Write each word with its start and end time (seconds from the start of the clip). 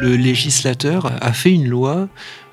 Le 0.00 0.16
législateur 0.16 1.12
a 1.20 1.32
fait 1.34 1.52
une 1.52 1.68
loi 1.68 2.08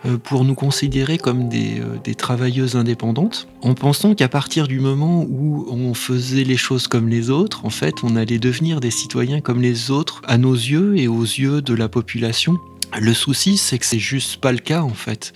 euh, 0.06 0.18
pour 0.18 0.44
nous 0.44 0.54
considérer 0.54 1.18
comme 1.18 1.48
des, 1.48 1.80
euh, 1.80 1.96
des 2.04 2.14
travailleuses 2.14 2.76
indépendantes, 2.76 3.48
en 3.62 3.74
pensant 3.74 4.16
qu'à 4.16 4.28
partir 4.28 4.68
du 4.68 4.82
moment 4.82 5.24
où 5.24 5.66
on 5.70 5.94
faisait 5.94 6.44
les 6.44 6.58
choses 6.58 6.90
comme 6.90 7.08
les 7.08 7.30
autres, 7.30 7.66
en 7.66 7.70
fait, 7.70 8.04
on 8.04 8.18
allait 8.18 8.38
devenir 8.38 8.82
des 8.82 8.92
citoyens 8.92 9.40
comme 9.40 9.62
les 9.62 9.92
autres 9.92 10.22
à 10.28 10.38
nos 10.38 10.56
yeux 10.56 10.98
et 10.98 11.08
aux 11.08 11.24
yeux 11.24 11.62
de 11.62 11.74
la 11.74 11.88
population. 11.88 12.58
Le 13.00 13.14
souci, 13.14 13.56
c'est 13.56 13.80
que 13.80 13.86
c'est 13.86 13.98
juste 13.98 14.42
pas 14.42 14.52
le 14.52 14.60
cas 14.60 14.82
en 14.82 14.94
fait. 14.94 15.32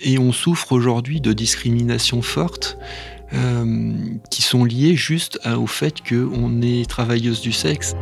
Et 0.00 0.18
on 0.18 0.32
souffre 0.32 0.72
aujourd'hui 0.72 1.20
de 1.20 1.34
discriminations 1.34 2.22
fortes 2.22 2.78
euh, 3.34 3.92
qui 4.30 4.40
sont 4.40 4.64
liées 4.64 4.96
juste 4.96 5.38
au 5.46 5.66
fait 5.66 5.96
qu'on 6.08 6.62
est 6.62 6.88
travailleuse 6.88 7.42
du 7.42 7.52
sexe. 7.52 7.94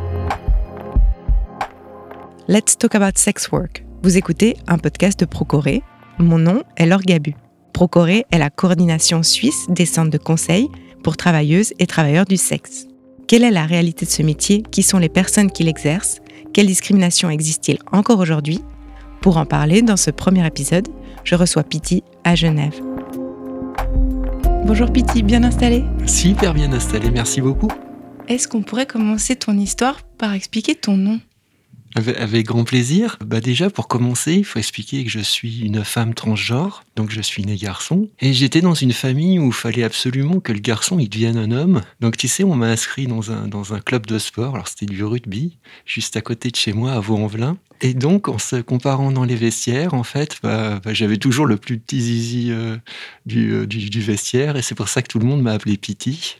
Let's 2.51 2.75
talk 2.79 2.95
about 2.95 3.15
sex 3.19 3.51
work. 3.51 3.85
Vous 4.01 4.17
écoutez 4.17 4.57
un 4.67 4.79
podcast 4.79 5.19
de 5.19 5.25
Procoré. 5.25 5.83
Mon 6.17 6.39
nom 6.39 6.63
est 6.77 6.87
Laure 6.87 7.03
Gabu. 7.03 7.35
Procoré 7.73 8.25
est 8.31 8.39
la 8.39 8.49
coordination 8.49 9.21
suisse 9.21 9.67
des 9.69 9.85
centres 9.85 10.09
de 10.09 10.17
conseil 10.17 10.67
pour 11.03 11.15
travailleuses 11.15 11.75
et 11.77 11.85
travailleurs 11.85 12.25
du 12.25 12.37
sexe. 12.37 12.87
Quelle 13.27 13.43
est 13.43 13.51
la 13.51 13.67
réalité 13.67 14.07
de 14.07 14.09
ce 14.09 14.23
métier? 14.23 14.63
Qui 14.71 14.81
sont 14.81 14.97
les 14.97 15.09
personnes 15.09 15.51
qui 15.51 15.63
l'exercent? 15.63 16.21
Quelle 16.51 16.65
discrimination 16.65 17.29
existe-t-il 17.29 17.77
encore 17.91 18.17
aujourd'hui? 18.17 18.61
Pour 19.21 19.37
en 19.37 19.45
parler 19.45 19.83
dans 19.83 19.95
ce 19.95 20.09
premier 20.09 20.43
épisode, 20.47 20.87
je 21.23 21.35
reçois 21.35 21.61
Piti 21.61 22.03
à 22.23 22.33
Genève. 22.33 22.81
Bonjour 24.65 24.91
Piti, 24.91 25.21
bien 25.21 25.43
installé? 25.43 25.83
Super 26.07 26.55
bien 26.55 26.73
installé, 26.73 27.11
merci 27.11 27.41
beaucoup. 27.41 27.69
Est-ce 28.27 28.47
qu'on 28.47 28.63
pourrait 28.63 28.87
commencer 28.87 29.35
ton 29.35 29.55
histoire 29.55 30.01
par 30.17 30.33
expliquer 30.33 30.73
ton 30.73 30.97
nom? 30.97 31.19
Avec, 31.95 32.45
grand 32.45 32.63
plaisir. 32.63 33.17
Bah 33.25 33.41
déjà, 33.41 33.69
pour 33.69 33.87
commencer, 33.87 34.33
il 34.33 34.45
faut 34.45 34.59
expliquer 34.59 35.03
que 35.03 35.09
je 35.09 35.19
suis 35.19 35.61
une 35.61 35.83
femme 35.83 36.13
transgenre, 36.13 36.83
donc 36.95 37.09
je 37.11 37.21
suis 37.21 37.43
né 37.43 37.55
garçon. 37.55 38.09
Et 38.19 38.33
j'étais 38.33 38.61
dans 38.61 38.73
une 38.73 38.93
famille 38.93 39.39
où 39.39 39.47
il 39.47 39.53
fallait 39.53 39.83
absolument 39.83 40.39
que 40.39 40.53
le 40.53 40.59
garçon 40.59 40.99
il 40.99 41.09
devienne 41.09 41.37
un 41.37 41.51
homme. 41.51 41.81
Donc 41.99 42.17
tu 42.17 42.27
sais, 42.27 42.43
on 42.43 42.55
m'a 42.55 42.67
inscrit 42.67 43.07
dans 43.07 43.31
un, 43.31 43.47
dans 43.47 43.73
un 43.73 43.79
club 43.79 44.05
de 44.05 44.19
sport, 44.19 44.55
alors 44.55 44.67
c'était 44.67 44.85
du 44.85 45.03
rugby, 45.03 45.57
juste 45.85 46.15
à 46.17 46.21
côté 46.21 46.49
de 46.49 46.55
chez 46.55 46.73
moi, 46.73 46.93
à 46.93 46.99
Vaux-en-Velin. 46.99 47.57
Et 47.81 47.93
donc, 47.93 48.27
en 48.27 48.39
se 48.39 48.57
comparant 48.57 49.11
dans 49.11 49.23
les 49.23 49.35
vestiaires, 49.35 49.93
en 49.93 50.03
fait, 50.03 50.37
bah, 50.43 50.81
bah, 50.83 50.93
j'avais 50.93 51.17
toujours 51.17 51.45
le 51.45 51.55
plus 51.55 51.79
petit 51.79 52.01
zizi 52.01 52.51
euh, 52.51 52.75
du, 53.25 53.53
euh, 53.53 53.65
du, 53.65 53.89
du, 53.89 54.01
vestiaire, 54.01 54.57
et 54.57 54.61
c'est 54.61 54.75
pour 54.75 54.89
ça 54.89 55.01
que 55.01 55.07
tout 55.07 55.19
le 55.19 55.25
monde 55.25 55.41
m'a 55.41 55.53
appelé 55.53 55.77
Piti. 55.77 56.35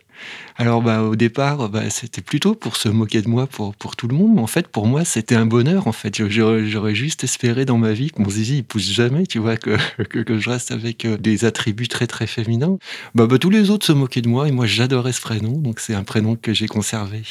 Alors 0.57 0.81
bah, 0.81 1.03
au 1.03 1.15
départ, 1.15 1.69
bah, 1.69 1.89
c'était 1.89 2.21
plutôt 2.21 2.55
pour 2.55 2.75
se 2.75 2.89
moquer 2.89 3.21
de 3.21 3.29
moi 3.29 3.47
pour, 3.47 3.75
pour 3.75 3.95
tout 3.95 4.07
le 4.07 4.15
monde, 4.15 4.33
mais 4.35 4.41
en 4.41 4.47
fait 4.47 4.67
pour 4.67 4.87
moi 4.87 5.05
c'était 5.05 5.35
un 5.35 5.45
bonheur 5.45 5.87
en 5.87 5.91
fait. 5.91 6.27
J'aurais 6.27 6.95
juste 6.95 7.23
espéré 7.23 7.65
dans 7.65 7.77
ma 7.77 7.93
vie 7.93 8.11
que 8.11 8.21
mon 8.21 8.29
zizi 8.29 8.57
il 8.57 8.63
pousse 8.63 8.91
jamais, 8.91 9.25
tu 9.25 9.39
vois, 9.39 9.57
que, 9.57 9.77
que, 9.97 10.39
je 10.39 10.49
reste 10.49 10.71
avec 10.71 11.05
euh, 11.05 11.17
des 11.17 11.45
attributs 11.45 11.87
très 11.87 12.07
très 12.07 12.27
féminins. 12.27 12.77
Bah, 13.15 13.27
bah, 13.27 13.37
tous 13.37 13.49
les 13.49 13.69
autres 13.69 13.85
se 13.85 13.91
moquaient 13.91 14.21
de 14.21 14.29
moi 14.29 14.47
et 14.47 14.51
moi 14.51 14.65
j'adorais 14.65 15.13
ce 15.13 15.21
prénom, 15.21 15.53
donc 15.53 15.79
c'est 15.79 15.95
un 15.95 16.03
prénom 16.03 16.35
que 16.35 16.53
j'ai 16.53 16.67
conservé. 16.67 17.23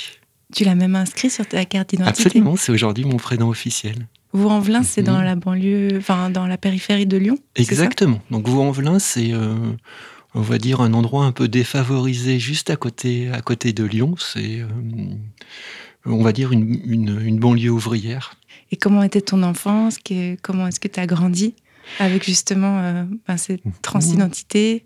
Tu 0.54 0.64
l'as 0.64 0.74
même 0.74 0.96
inscrit 0.96 1.28
sur 1.28 1.46
ta 1.46 1.64
carte 1.64 1.90
d'identité? 1.90 2.26
Absolument, 2.26 2.56
c'est 2.56 2.72
aujourd'hui 2.72 3.04
mon 3.04 3.18
prénom 3.18 3.48
officiel. 3.48 4.06
Vaux-en-Velin, 4.32 4.82
c'est 4.82 5.02
dans 5.02 5.18
mhm. 5.18 5.24
la 5.24 5.36
banlieue, 5.36 5.88
enfin 5.98 6.30
dans 6.30 6.46
la 6.46 6.58
périphérie 6.58 7.06
de 7.06 7.16
Lyon 7.16 7.38
Exactement. 7.56 8.20
Donc 8.30 8.46
Vaux-en-Velin, 8.46 8.98
c'est 8.98 9.32
euh, 9.32 9.54
on 10.34 10.40
va 10.40 10.58
dire, 10.58 10.80
un 10.80 10.92
endroit 10.92 11.24
un 11.24 11.32
peu 11.32 11.48
défavorisé 11.48 12.38
juste 12.38 12.70
à 12.70 12.76
côté, 12.76 13.30
à 13.30 13.40
côté 13.40 13.72
de 13.72 13.84
Lyon. 13.84 14.14
C'est, 14.18 14.60
euh, 14.60 14.66
on 16.04 16.22
va 16.22 16.32
dire, 16.32 16.52
une, 16.52 16.80
une, 16.84 17.38
banlieue 17.38 17.70
ouvrière. 17.70 18.34
Et 18.70 18.76
comment 18.76 19.02
était 19.02 19.20
ton 19.20 19.42
enfance? 19.42 19.98
Comment 20.42 20.66
est-ce 20.66 20.80
que 20.80 20.88
tu 20.88 21.00
as 21.00 21.06
grandi 21.06 21.54
avec 21.98 22.24
justement 22.24 22.78
euh, 22.78 23.04
ben, 23.26 23.36
cette 23.36 23.64
mmh. 23.64 23.72
transidentité? 23.82 24.84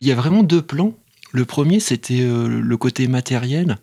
Il 0.00 0.08
y 0.08 0.12
a 0.12 0.14
vraiment 0.14 0.42
deux 0.42 0.62
plans. 0.62 0.94
Le 1.32 1.44
premier, 1.44 1.78
c'était 1.78 2.22
euh, 2.22 2.48
le 2.48 2.76
côté 2.76 3.06
matériel. 3.06 3.76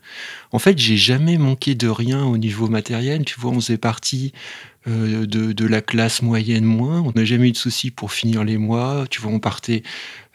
En 0.51 0.59
fait, 0.59 0.79
j'ai 0.79 0.97
jamais 0.97 1.37
manqué 1.37 1.75
de 1.75 1.87
rien 1.87 2.23
au 2.23 2.37
niveau 2.37 2.67
matériel. 2.67 3.23
Tu 3.23 3.39
vois, 3.39 3.51
on 3.51 3.61
faisait 3.61 3.77
partie 3.77 4.33
euh, 4.87 5.27
de, 5.27 5.65
la 5.65 5.81
classe 5.81 6.23
moyenne 6.23 6.63
moins. 6.63 7.01
On 7.01 7.11
n'a 7.15 7.23
jamais 7.23 7.49
eu 7.49 7.51
de 7.51 7.57
soucis 7.57 7.91
pour 7.91 8.11
finir 8.11 8.43
les 8.43 8.57
mois. 8.57 9.05
Tu 9.11 9.21
vois, 9.21 9.31
on 9.31 9.39
partait 9.39 9.83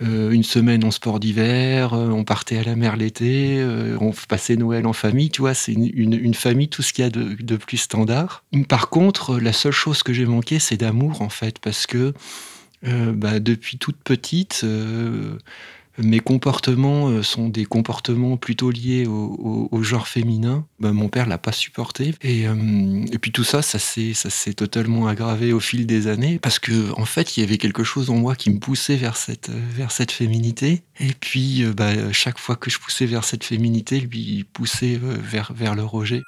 euh, 0.02 0.30
une 0.30 0.44
semaine 0.44 0.84
en 0.84 0.92
sport 0.92 1.18
d'hiver, 1.18 1.94
on 1.94 2.22
partait 2.22 2.58
à 2.58 2.62
la 2.62 2.76
mer 2.76 2.96
l'été, 2.96 3.64
on 4.00 4.12
passait 4.28 4.56
Noël 4.56 4.86
en 4.86 4.92
famille. 4.92 5.30
Tu 5.30 5.40
vois, 5.40 5.54
c'est 5.54 5.72
une, 5.72 6.34
famille, 6.34 6.68
tout 6.68 6.82
ce 6.82 6.92
qu'il 6.92 7.04
y 7.04 7.08
a 7.08 7.10
de, 7.10 7.56
plus 7.56 7.78
standard. 7.78 8.44
Par 8.68 8.88
contre, 8.88 9.38
la 9.40 9.52
seule 9.52 9.72
chose 9.72 10.04
que 10.04 10.12
j'ai 10.12 10.26
manqué, 10.26 10.60
c'est 10.60 10.76
d'amour, 10.76 11.22
en 11.22 11.28
fait, 11.28 11.58
parce 11.58 11.88
que 11.88 12.14
bah, 12.82 13.40
depuis 13.40 13.78
toute 13.78 13.96
petite, 13.96 14.64
mes 16.02 16.20
comportements 16.20 17.08
euh, 17.08 17.22
sont 17.22 17.48
des 17.48 17.64
comportements 17.64 18.36
plutôt 18.36 18.70
liés 18.70 19.06
au, 19.06 19.82
genre 19.82 20.08
féminin. 20.08 20.66
Ben, 20.78 20.92
mon 20.92 21.08
père 21.08 21.26
l'a 21.26 21.38
pas 21.38 21.52
supporté. 21.52 22.14
Et, 22.22 22.46
euh, 22.46 22.54
puis 23.20 23.32
tout 23.32 23.44
ça, 23.44 23.62
ça 23.62 23.78
s'est, 23.78 24.14
totalement 24.54 25.06
aggravé 25.06 25.52
au 25.52 25.60
fil 25.60 25.86
des 25.86 26.06
années 26.06 26.38
parce 26.38 26.58
que 26.58 26.92
en 26.98 27.04
fait, 27.04 27.36
il 27.36 27.40
y 27.40 27.42
avait 27.44 27.56
quelque 27.56 27.84
chose 27.84 28.10
en 28.10 28.16
moi 28.16 28.34
qui 28.34 28.50
me 28.50 28.58
poussait 28.58 28.96
vers 28.96 29.16
cette, 29.16 29.50
vers 29.50 29.90
cette 29.90 30.10
féminité. 30.10 30.82
Et 30.98 31.12
puis, 31.18 31.62
euh, 31.64 31.72
ben, 31.72 32.12
chaque 32.12 32.38
fois 32.38 32.56
que 32.56 32.70
je 32.70 32.78
poussais 32.78 33.06
vers 33.06 33.24
cette 33.24 33.44
féminité, 33.44 34.00
lui 34.00 34.44
poussait 34.52 35.00
vers, 35.00 35.52
vers 35.54 35.74
le 35.74 35.84
rejet. 35.84 36.22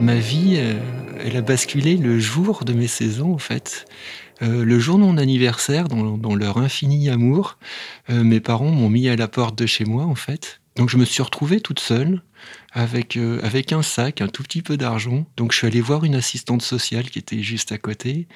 Ma 0.00 0.14
vie, 0.14 0.60
elle 1.20 1.36
a 1.36 1.40
basculé 1.40 1.96
le 1.96 2.18
jour 2.18 2.64
de 2.64 2.72
mes 2.72 2.86
saisons, 2.86 3.34
en 3.34 3.38
fait. 3.38 3.86
Euh, 4.42 4.64
le 4.64 4.78
jour 4.78 4.98
de 4.98 5.02
mon 5.02 5.16
anniversaire, 5.16 5.88
dans, 5.88 6.34
leur 6.34 6.58
infini 6.58 7.08
amour, 7.08 7.58
euh, 8.10 8.22
mes 8.22 8.40
parents 8.40 8.70
m'ont 8.70 8.88
mis 8.88 9.08
à 9.08 9.16
la 9.16 9.28
porte 9.28 9.58
de 9.58 9.66
chez 9.66 9.84
moi, 9.84 10.04
en 10.04 10.14
fait. 10.14 10.60
Donc 10.76 10.90
je 10.90 10.96
me 10.96 11.04
suis 11.04 11.22
retrouvée 11.22 11.60
toute 11.60 11.80
seule, 11.80 12.22
avec, 12.72 13.16
euh, 13.16 13.40
avec 13.42 13.72
un 13.72 13.82
sac, 13.82 14.20
un 14.20 14.28
tout 14.28 14.44
petit 14.44 14.62
peu 14.62 14.76
d'argent. 14.76 15.26
Donc 15.36 15.52
je 15.52 15.58
suis 15.58 15.66
allé 15.66 15.80
voir 15.80 16.04
une 16.04 16.14
assistante 16.14 16.62
sociale 16.62 17.10
qui 17.10 17.18
était 17.18 17.42
juste 17.42 17.72
à 17.72 17.78
côté 17.78 18.28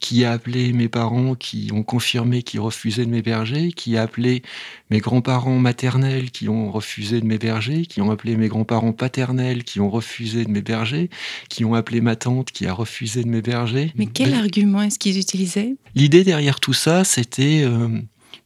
qui 0.00 0.24
a 0.24 0.32
appelé 0.32 0.72
mes 0.72 0.88
parents 0.88 1.34
qui 1.34 1.70
ont 1.72 1.82
confirmé 1.82 2.42
qu'ils 2.42 2.60
refusaient 2.60 3.04
de 3.04 3.10
m'héberger, 3.10 3.72
qui 3.72 3.96
a 3.96 4.02
appelé 4.02 4.42
mes 4.90 4.98
grands-parents 4.98 5.58
maternels 5.58 6.30
qui 6.30 6.48
ont 6.48 6.70
refusé 6.70 7.20
de 7.20 7.26
m'héberger, 7.26 7.86
qui 7.86 8.00
ont 8.00 8.10
appelé 8.10 8.36
mes 8.36 8.48
grands-parents 8.48 8.92
paternels 8.92 9.64
qui 9.64 9.80
ont 9.80 9.90
refusé 9.90 10.44
de 10.44 10.50
m'héberger, 10.50 11.10
qui 11.48 11.64
ont 11.64 11.74
appelé 11.74 12.00
ma 12.00 12.16
tante 12.16 12.52
qui 12.52 12.66
a 12.66 12.72
refusé 12.72 13.24
de 13.24 13.28
m'héberger. 13.28 13.92
Mais 13.96 14.06
quel 14.06 14.34
argument 14.34 14.82
est-ce 14.82 14.98
qu'ils 14.98 15.18
utilisaient? 15.18 15.74
L'idée 15.94 16.24
derrière 16.24 16.60
tout 16.60 16.74
ça, 16.74 17.04
c'était... 17.04 17.62
Euh, 17.64 17.88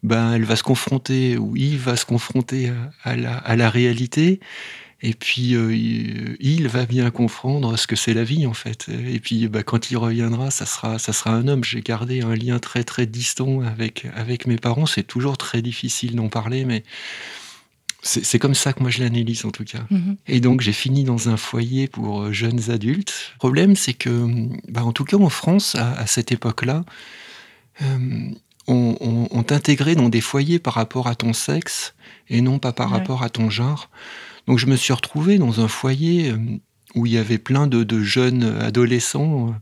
ben, 0.03 0.33
elle 0.33 0.43
va 0.43 0.57
se 0.57 0.65
confronter, 0.65 1.37
ou 1.39 1.55
il 1.55 1.79
va 1.79 1.95
se 1.95 2.05
confronter 2.05 2.73
à, 3.05 3.15
la, 3.15 3.37
à 3.37 3.55
la 3.55 3.71
réalité, 3.71 4.41
et 5.05 5.15
puis, 5.15 5.57
euh, 5.57 5.75
il 6.39 6.69
va 6.69 6.87
bien 6.87 7.11
comprendre 7.11 7.77
ce 7.77 7.89
que 7.89 7.97
c'est 7.97 8.15
la 8.15 8.23
vie, 8.23 8.47
en 8.47 8.55
fait. 8.55 8.87
Et 8.89 9.19
puis, 9.19 9.49
bah, 9.49 9.65
quand 9.65 9.91
il 9.91 9.97
reviendra, 9.97 10.53
ça 10.53 10.65
sera, 10.65 11.01
ça 11.01 11.13
sera 11.13 11.33
un 11.33 11.49
homme. 11.49 11.65
J'ai 11.65 11.81
gardé 11.81 12.23
un 12.23 12.37
lien 12.37 12.61
très, 12.61 12.85
très 12.85 13.07
distant 13.07 13.63
avec, 13.63 14.07
avec 14.15 14.47
mes 14.47 14.59
parents. 14.59 14.87
C'est 14.87 15.03
toujours 15.03 15.37
très 15.37 15.61
difficile 15.61 16.15
d'en 16.15 16.29
parler, 16.29 16.65
mais 16.65 16.85
c'est 18.05 18.39
comme 18.39 18.55
ça 18.55 18.73
que 18.73 18.81
moi 18.81 18.91
je 18.91 19.01
l'analyse, 19.01 19.45
en 19.45 19.51
tout 19.51 19.65
cas. 19.65 19.85
Mm-hmm. 19.91 20.17
Et 20.29 20.41
donc, 20.41 20.61
j'ai 20.61 20.73
fini 20.73 21.03
dans 21.03 21.29
un 21.29 21.37
foyer 21.37 21.89
pour 21.89 22.23
euh, 22.23 22.33
jeunes 22.33 22.71
adultes. 22.71 23.33
Le 23.35 23.39
problème, 23.39 23.75
c'est 23.75 23.95
que, 23.95 24.29
bah, 24.69 24.85
en 24.85 24.93
tout 24.93 25.05
cas, 25.05 25.17
en 25.17 25.31
France, 25.31 25.75
à, 25.75 26.07
cette 26.07 26.31
époque-là, 26.31 26.85
euh, 27.83 28.31
on, 28.69 29.29
on, 29.33 29.43
t'intégrait 29.43 29.97
dans 29.97 30.09
des 30.09 30.21
foyers 30.21 30.61
par 30.61 30.75
rapport 30.75 31.09
à 31.09 31.17
ton 31.17 31.33
sexe 31.33 31.95
et 32.29 32.41
non 32.41 32.61
pas 32.61 32.73
par 32.73 32.91
rapport 32.91 33.25
à 33.25 33.31
ton 33.31 33.51
genre. 33.51 33.91
Donc 34.47 34.59
je 34.59 34.67
me 34.67 34.77
suis 34.77 34.93
retrouvé 34.93 35.39
dans 35.39 35.61
un 35.61 35.69
foyer 35.69 36.31
euh, 36.31 36.37
où 36.95 37.07
il 37.07 37.13
y 37.13 37.19
avait 37.19 37.39
plein 37.39 37.67
de, 37.67 38.03
jeunes 38.03 38.45
adolescents 38.61 39.49
euh, 39.49 39.53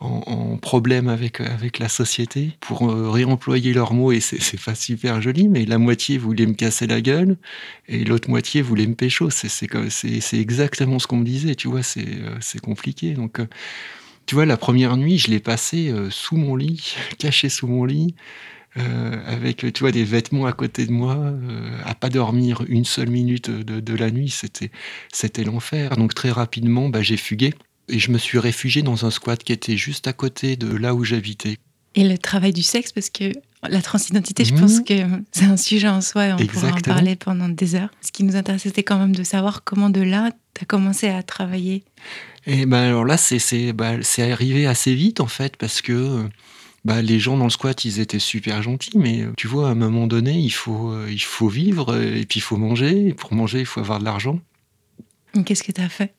en, 0.00 0.56
problème 0.56 1.08
avec, 1.08 1.40
avec 1.40 1.78
la 1.78 1.88
société. 1.88 2.56
Pour 2.60 2.90
euh, 2.90 3.10
réemployer 3.10 3.72
leurs 3.72 3.92
mots 3.92 4.10
et 4.12 4.20
c'est 4.20 4.60
pas 4.60 4.74
super 4.74 5.20
joli 5.22 5.48
mais 5.48 5.64
la 5.64 5.78
moitié 5.78 6.18
voulait 6.18 6.46
me 6.46 6.54
casser 6.54 6.86
la 6.86 7.00
gueule 7.00 7.36
et 7.88 8.04
l'autre 8.04 8.28
moitié 8.28 8.62
voulait 8.62 8.86
me 8.86 8.94
pécho. 8.94 9.30
C'est 9.30 10.38
exactement 10.38 10.98
ce 10.98 11.06
qu'on 11.06 11.18
me 11.18 11.24
disait 11.24 11.54
tu 11.54 11.68
vois 11.68 11.82
c'est 11.82 12.60
compliqué. 12.62 13.14
Donc 13.14 13.40
tu 14.26 14.34
vois 14.34 14.46
la 14.46 14.56
première 14.56 14.96
nuit 14.96 15.18
je 15.18 15.30
l'ai 15.30 15.40
passé 15.40 15.94
sous 16.10 16.36
mon 16.36 16.56
lit 16.56 16.96
caché 17.18 17.48
sous 17.48 17.66
mon 17.68 17.84
lit 17.84 18.14
avec 18.76 19.58
tu 19.72 19.80
vois 19.80 19.92
des 19.92 20.04
vêtements 20.04 20.46
à 20.46 20.52
côté 20.52 20.86
de 20.86 20.92
moi, 20.92 21.16
euh, 21.16 21.78
à 21.84 21.94
pas 21.94 22.08
dormir 22.08 22.64
une 22.68 22.84
seule 22.84 23.10
minute 23.10 23.50
de, 23.50 23.94
la 23.94 24.10
nuit, 24.10 24.30
c'était 24.30 24.70
c'était 25.12 25.44
l'enfer. 25.44 25.96
Donc 25.96 26.14
très 26.14 26.30
rapidement, 26.30 26.88
bah, 26.88 27.02
j'ai 27.02 27.16
fugué 27.16 27.54
et 27.88 27.98
je 27.98 28.10
me 28.10 28.18
suis 28.18 28.38
réfugié 28.38 28.82
dans 28.82 29.04
un 29.04 29.10
squat 29.10 29.42
qui 29.42 29.52
était 29.52 29.76
juste 29.76 30.06
à 30.06 30.12
côté 30.12 30.56
de 30.56 30.74
là 30.74 30.94
où 30.94 31.04
j'habitais. 31.04 31.58
Et 31.94 32.08
le 32.08 32.16
travail 32.16 32.52
du 32.52 32.62
sexe, 32.62 32.90
parce 32.92 33.10
que 33.10 33.32
la 33.68 33.82
transidentité, 33.82 34.46
je 34.46 34.54
pense 34.54 34.78
mmh. 34.78 34.84
que 34.84 34.94
c'est 35.30 35.44
un 35.44 35.58
sujet 35.58 35.88
en 35.88 36.00
soi 36.00 36.28
et 36.28 36.32
on 36.32 36.38
pourrait 36.38 36.72
en 36.72 36.80
parler 36.80 37.16
pendant 37.16 37.50
des 37.50 37.74
heures. 37.74 37.90
Ce 38.00 38.10
qui 38.10 38.24
nous 38.24 38.34
intéresse, 38.34 38.62
c'était 38.62 38.82
quand 38.82 38.98
même 38.98 39.14
de 39.14 39.22
savoir 39.22 39.62
comment 39.62 39.90
de 39.90 40.00
là, 40.00 40.30
tu 40.54 40.62
as 40.62 40.64
commencé 40.64 41.08
à 41.08 41.22
travailler 41.22 41.84
Et 42.46 42.64
ben 42.64 42.78
alors 42.78 43.04
là, 43.04 43.18
c'est 43.18 43.72
bah, 43.74 43.96
arrivé 44.18 44.66
assez 44.66 44.94
vite 44.94 45.20
en 45.20 45.26
fait, 45.26 45.58
parce 45.58 45.82
que 45.82 46.26
bah, 46.84 47.02
les 47.02 47.18
gens 47.18 47.36
dans 47.36 47.44
le 47.44 47.50
squat, 47.50 47.84
ils 47.84 48.00
étaient 48.00 48.18
super 48.18 48.62
gentils, 48.62 48.98
mais 48.98 49.24
tu 49.36 49.46
vois, 49.46 49.68
à 49.68 49.72
un 49.72 49.76
moment 49.76 50.06
donné, 50.06 50.38
il 50.38 50.50
faut, 50.50 51.06
il 51.06 51.22
faut 51.22 51.48
vivre 51.48 51.96
et 52.00 52.26
puis 52.26 52.38
il 52.38 52.42
faut 52.42 52.56
manger. 52.56 53.08
Et 53.08 53.14
pour 53.14 53.32
manger, 53.32 53.60
il 53.60 53.66
faut 53.66 53.80
avoir 53.80 53.98
de 53.98 54.04
l'argent. 54.04 54.40
Qu'est-ce 55.44 55.62
que 55.62 55.72
tu 55.72 55.80
as 55.80 55.88
fait? 55.88 56.14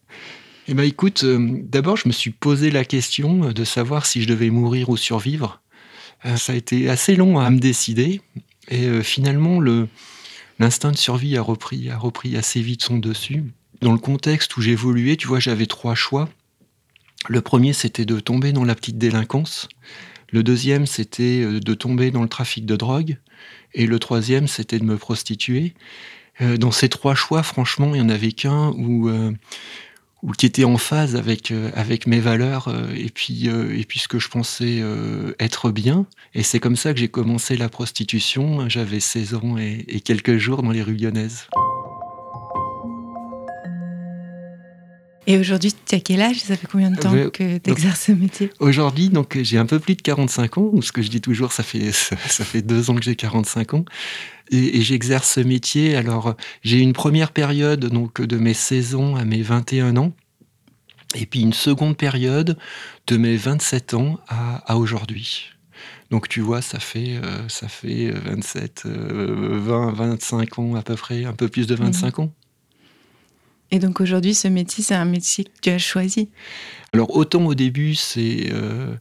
Eh 0.68 0.74
ben 0.74 0.84
écoute, 0.84 1.26
d'abord, 1.26 1.98
je 1.98 2.08
me 2.08 2.14
suis 2.14 2.32
posé 2.32 2.72
la 2.72 2.86
question 2.86 3.52
de 3.52 3.64
savoir 3.66 4.06
si 4.06 4.22
je 4.22 4.28
devais 4.28 4.50
mourir 4.50 4.90
ou 4.90 4.96
survivre. 4.96 5.62
ça 6.38 6.54
a 6.54 6.56
été 6.56 6.90
assez 6.90 7.18
long 7.18 7.40
à 7.40 7.50
me 7.50 7.60
décider. 7.60 8.22
Et 8.70 9.02
finalement, 9.04 9.60
le, 9.60 9.90
l'instinct 10.60 10.92
de 10.92 10.98
survie 10.98 11.38
a 11.38 11.42
repris, 11.42 11.90
a 11.90 11.98
repris 11.98 12.38
assez 12.38 12.62
vite 12.62 12.84
son 12.84 12.98
dessus. 12.98 13.44
Dans 13.82 13.92
le 13.92 13.98
contexte 13.98 14.56
où 14.56 14.62
j'évoluais, 14.62 15.18
tu 15.18 15.28
vois, 15.28 15.40
j'avais 15.40 15.66
trois 15.66 15.96
choix. 15.96 16.30
Le 17.28 17.42
premier, 17.42 17.74
c'était 17.74 18.06
de 18.06 18.20
tomber 18.20 18.52
dans 18.54 18.64
la 18.64 18.76
petite 18.76 18.98
délinquance. 18.98 19.68
Le 20.34 20.42
deuxième, 20.42 20.88
c'était 20.88 21.44
euh, 21.44 21.60
de 21.60 21.74
tomber 21.76 22.10
dans 22.10 22.24
le 22.24 22.28
trafic 22.28 22.66
de 22.66 22.76
drogue. 22.76 23.18
Et 23.76 23.86
le 23.86 24.00
troisième, 24.00 24.48
c'était 24.48 24.80
de 24.80 24.84
me 24.84 24.98
prostituer. 24.98 25.76
Euh, 26.42 26.58
dans 26.58 26.72
ces 26.72 26.90
trois 26.90 27.14
choix, 27.14 27.44
franchement, 27.44 27.94
il 27.94 28.02
n'y 28.02 28.08
en 28.08 28.10
avait 28.10 28.32
qu'un 28.32 28.70
où, 28.70 29.10
euh, 29.10 29.32
ou 30.24 30.32
qui 30.32 30.48
était 30.48 30.64
en 30.64 30.78
phase 30.78 31.16
avec 31.16 32.08
mes 32.08 32.20
valeurs 32.20 32.74
et 32.96 33.10
puis 33.10 33.48
et 33.48 33.84
puis 33.84 34.00
ce 34.00 34.08
que 34.08 34.20
je 34.20 34.30
pensais 34.30 34.82
être 35.38 35.70
bien 35.70 36.06
et 36.34 36.44
c'est 36.44 36.62
comme 36.62 36.78
ça 36.78 36.94
que 36.94 37.00
j'ai 37.02 37.10
commencé 37.10 37.58
la 37.58 37.68
prostitution 37.68 38.70
j'avais 38.70 39.02
16 39.02 39.34
ans 39.34 39.58
et, 39.58 39.84
et, 39.90 40.00
quelques 40.00 40.38
jours 40.38 40.64
dans 40.64 40.72
les 40.72 40.82
rues 40.82 40.96
lyonnaises 40.96 41.50
Et 45.26 45.38
aujourd'hui, 45.38 45.74
tu 45.86 45.96
as 45.96 46.00
quel 46.00 46.22
âge? 46.22 46.42
Ça 46.42 46.58
fait 46.58 46.68
combien 46.68 46.92
de 46.92 46.98
temps 46.98 47.12
que 47.30 47.58
tu 47.58 47.72
exerces 47.72 48.06
ce 48.08 48.12
métier? 48.12 48.50
Aujourd'hui, 48.60 49.10
donc 49.10 49.38
j'ai 49.42 49.58
un 49.58 49.66
peu 49.66 49.80
plus 49.80 49.96
de 49.96 50.02
45 50.02 50.58
ans. 50.58 50.72
Ce 50.82 50.92
que 50.92 51.02
je 51.02 51.10
dis 51.10 51.22
toujours, 51.22 51.52
ça 51.52 51.64
fait 51.64 51.92
ça, 51.92 52.16
fait 52.18 52.62
deux 52.62 52.90
ans 52.90 52.96
que 52.96 53.04
j'ai 53.04 53.16
45 53.16 53.74
ans 53.74 53.86
et, 54.52 54.78
et 54.78 54.82
j'exerce 54.82 55.32
ce 55.32 55.40
métier. 55.40 55.96
Alors, 55.96 56.36
j'ai 56.64 56.80
une 56.80 56.94
première 56.94 57.32
période 57.32 57.86
donc 57.86 58.22
de 58.22 58.38
mes 58.38 58.54
16 58.54 58.96
ans 58.96 59.16
à 59.16 59.26
mes 59.26 59.42
21 59.42 59.98
ans, 59.98 60.14
et 61.16 61.26
puis 61.26 61.42
une 61.42 61.54
seconde 61.54 61.98
période 61.98 62.58
de 63.08 63.18
mes 63.18 63.38
27 63.38 63.94
ans 63.94 64.20
à, 64.28 64.72
à 64.72 64.78
aujourd'hui. 64.78 65.50
Donc 66.12 66.30
tu 66.30 66.42
vois, 66.42 66.62
ça 66.62 66.80
fait, 66.80 67.16
euh, 67.24 67.48
ça 67.50 67.68
fait 67.68 68.12
27, 68.12 68.84
euh, 68.86 69.60
20, 69.60 69.94
25 69.94 70.60
ans 70.60 70.76
à 70.76 70.84
peu 70.84 70.96
près, 70.96 71.26
un 71.26 71.34
peu 71.34 71.48
plus 71.48 71.66
de 71.66 71.76
25 71.76 72.18
mmh. 72.18 72.22
ans. 72.22 72.34
Et 73.74 73.80
donc 73.80 74.02
aujourd'hui, 74.02 74.36
ce 74.36 74.48
métier, 74.48 74.84
c'est 74.84 74.94
un 74.94 75.04
métier 75.04 75.46
que 75.46 75.50
tu 75.60 75.70
as 75.72 75.80
choisi. 75.80 76.30
Alors 76.94 77.16
autant 77.16 77.44
au 77.48 77.56
début, 77.56 77.96
c'est 77.96 78.52
euh, 78.54 78.96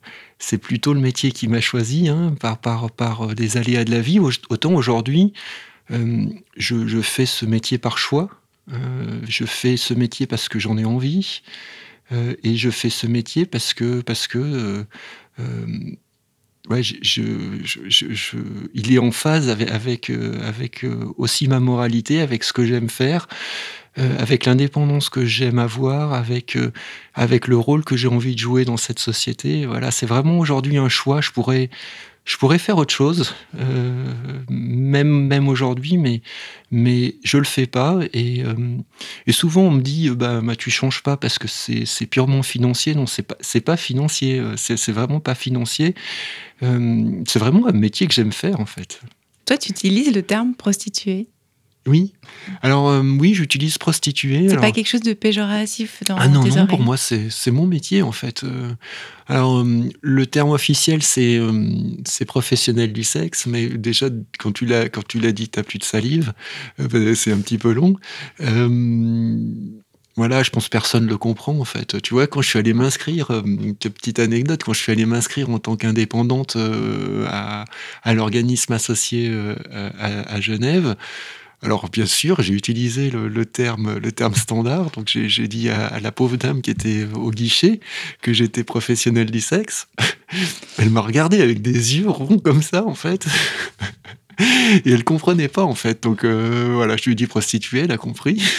plutôt 0.63 0.95
le 0.95 1.01
métier 1.01 1.31
qui 1.31 1.47
m'a 1.47 1.61
choisi 1.61 2.09
hein, 2.09 2.35
par, 2.41 2.57
par, 2.57 2.91
par 2.91 3.35
des 3.35 3.59
aléas 3.59 3.85
de 3.85 3.91
la 3.91 4.01
vie, 4.01 4.19
autant 4.19 4.73
aujourd'hui, 4.73 5.35
euh, 5.91 6.25
je, 6.57 7.03
fais 7.03 7.27
ce 7.27 7.45
métier 7.45 7.77
par 7.77 7.99
choix, 7.99 8.31
euh, 8.73 9.21
je 9.29 9.45
fais 9.45 9.77
ce 9.77 9.93
métier 9.93 10.27
parce 10.27 10.49
que 10.49 10.59
j'en 10.59 10.79
ai 10.79 10.87
envie, 10.87 11.43
euh, 12.13 12.35
et 12.43 12.57
je 12.57 12.71
fais 12.71 12.89
ce 12.89 13.07
métier 13.07 13.45
parce 13.45 13.75
que, 13.75 14.01
parce 14.01 14.27
que 14.27 14.39
euh, 14.39 14.85
euh, 15.39 15.67
ouais, 16.69 16.83
je, 16.83 16.99
je, 17.03 17.81
je, 17.89 18.37
il 18.75 18.93
est 18.93 18.99
en 18.99 19.11
phase 19.11 19.49
avec, 19.49 19.71
avec, 19.71 20.11
avec 20.43 20.87
aussi 21.17 21.49
ma 21.49 21.61
moralité, 21.61 22.21
avec 22.21 22.45
ce 22.45 22.53
que 22.53 22.65
j'aime 22.65 22.91
faire 22.91 23.29
euh, 23.99 24.17
avec 24.19 24.47
l'indépendance 24.47 25.11
que 25.11 25.27
j'aime 25.27 25.59
avoir, 25.59 26.15
avec 26.15 26.57
euh, 26.57 26.73
avec 27.13 27.47
le 27.47 27.59
rôle 27.59 27.85
que 27.85 27.95
j'ai 27.95 28.09
envie 28.09 28.35
de 28.35 28.41
jouer 28.41 28.65
dans 28.65 28.79
cette 28.79 28.99
société. 28.99 29.67
Voilà, 29.67 29.91
c'est 29.91 30.07
vraiment 30.07 30.39
aujourd'hui 30.39 30.79
un 30.79 30.89
choix. 30.89 31.21
Je 31.21 31.31
pourrais 31.31 31.69
je 32.25 32.37
pourrais 32.37 32.59
faire 32.59 32.79
autre 32.79 32.95
chose, 32.95 33.35
euh, 33.59 34.13
même 34.49 35.27
même 35.27 35.49
aujourd'hui, 35.49 35.99
mais 35.99 36.23
mais 36.71 37.17
je 37.25 37.37
le 37.37 37.45
fais 37.45 37.67
pas. 37.67 37.99
Et, 38.13 38.45
euh, 38.45 38.55
souvent 39.31 39.63
on 39.63 39.71
me 39.73 39.81
dit 39.81 40.09
bah, 40.11 40.41
bah 40.41 40.55
tu 40.55 40.71
changes 40.71 41.03
pas 41.03 41.17
parce 41.17 41.39
que 41.39 41.49
c'est 41.49 42.07
purement 42.07 42.43
financier. 42.43 42.95
Non, 42.95 43.07
c'est 43.07 43.23
pas 43.23 43.37
pas 43.65 43.77
financier. 43.77 44.39
Euh, 44.39 44.55
c'est 44.57 44.93
vraiment 44.93 45.21
pas 45.21 45.35
financier. 45.35 45.95
Euh, 46.63 47.23
c'est 47.27 47.39
vraiment 47.39 47.67
un 47.67 47.73
métier 47.73 48.07
que 48.07 48.15
j'aime 48.15 48.33
faire 48.33 48.61
en 48.61 48.67
fait. 48.67 49.01
Toi, 49.45 49.59
tu 49.59 49.71
utilises 49.71 50.15
le 50.15 50.23
terme 50.23 50.55
prostituée? 50.55 51.27
Oui. 51.87 52.13
Alors 52.63 52.89
euh, 52.89 53.03
oui, 53.03 53.35
j'utilise 53.35 53.77
prostituée. 53.77 54.45
C'est 54.47 54.53
alors... 54.53 54.65
pas 54.65 54.71
quelque 54.71 54.89
chose 54.89 55.03
de 55.03 55.15
péjoratif 55.15 56.03
dans 56.07 56.17
Ah 56.17 56.29
non, 56.29 56.43
tes 56.43 56.51
non, 56.51 56.55
oreilles? 56.55 56.67
pour 56.69 56.81
moi, 56.81 56.97
c'est 56.97 57.51
mon 57.51 57.67
métier 57.67 58.03
en 58.03 58.13
fait. 58.13 58.45
Euh, 58.45 58.73
alors 59.27 59.59
euh, 59.59 59.89
le 60.01 60.27
terme 60.27 60.51
officiel, 60.51 61.03
c'est 61.03 61.41
c'est 62.05 62.25
professionnel 62.25 62.93
du 62.93 63.03
sexe, 63.03 63.47
mais 63.47 63.67
déjà 63.67 64.07
quand 64.39 64.53
tu 64.53 64.65
l'as 64.65 64.89
quand 64.89 65.07
tu 65.07 65.19
l'as 65.19 65.33
dit, 65.33 65.49
t'as 65.49 65.65
plus 65.65 65.79
de 65.79 65.85
salive. 65.85 66.33
Bah, 66.79 67.15
c'est 67.17 67.33
un 67.33 67.39
petit 67.39 67.59
peu 67.59 67.73
long. 67.73 67.97
Voilà, 70.15 70.43
je 70.43 70.51
pense 70.51 70.69
personne 70.69 71.07
le 71.07 71.17
comprend 71.17 71.59
en 71.59 71.65
fait. 71.65 72.01
Tu 72.03 72.13
vois, 72.13 72.27
quand 72.27 72.43
je 72.43 72.49
suis 72.51 72.59
allé 72.59 72.75
m'inscrire, 72.75 73.29
petite 73.81 74.19
anecdote, 74.19 74.63
quand 74.63 74.75
je 74.75 74.81
suis 74.81 74.93
allé 74.93 75.07
m'inscrire 75.07 75.49
en 75.49 75.59
tant 75.59 75.75
qu'indépendante 75.77 76.57
à, 77.27 77.65
à 78.03 78.15
l'organisme 78.15 78.75
associé 78.75 79.33
à, 79.73 80.35
à, 80.35 80.41
Genève, 80.43 80.97
alors 81.63 81.89
bien 81.89 82.07
sûr, 82.07 82.43
j'ai 82.43 82.55
utilisé 82.55 83.11
le, 83.11 83.47
terme, 83.47 84.01
standard. 84.35 84.91
Donc 84.91 85.09
j'ai 85.09 85.49
dit 85.49 85.69
à, 85.69 85.87
à, 85.87 86.01
la 86.01 86.11
pauvre 86.11 86.37
dame 86.37 86.61
qui 86.61 86.71
était 86.71 87.07
au 87.15 87.31
guichet 87.31 87.81
que 88.21 88.33
j'étais 88.33 88.65
professionnel 88.65 89.31
du 89.31 89.41
sexe. 89.41 89.89
Elle 90.79 90.91
m'a 90.91 91.01
regardé 91.01 91.41
avec 91.41 91.63
des 91.63 91.99
yeux 91.99 92.09
ronds 92.09 92.39
comme 92.39 92.63
ça 92.63 92.85
en 92.85 92.95
fait. 92.95 93.27
Et 94.85 94.91
elle 94.91 95.05
comprenait 95.05 95.49
pas 95.49 95.65
en 95.65 95.75
fait. 95.75 96.03
Donc 96.03 96.25
euh, 96.25 96.73
voilà, 96.75 96.97
je 96.97 97.05
lui 97.05 97.13
ai 97.13 97.15
dit 97.15 97.27
prostituée, 97.27 97.81
elle 97.81 97.93
a 97.93 97.99
compris. 97.99 98.43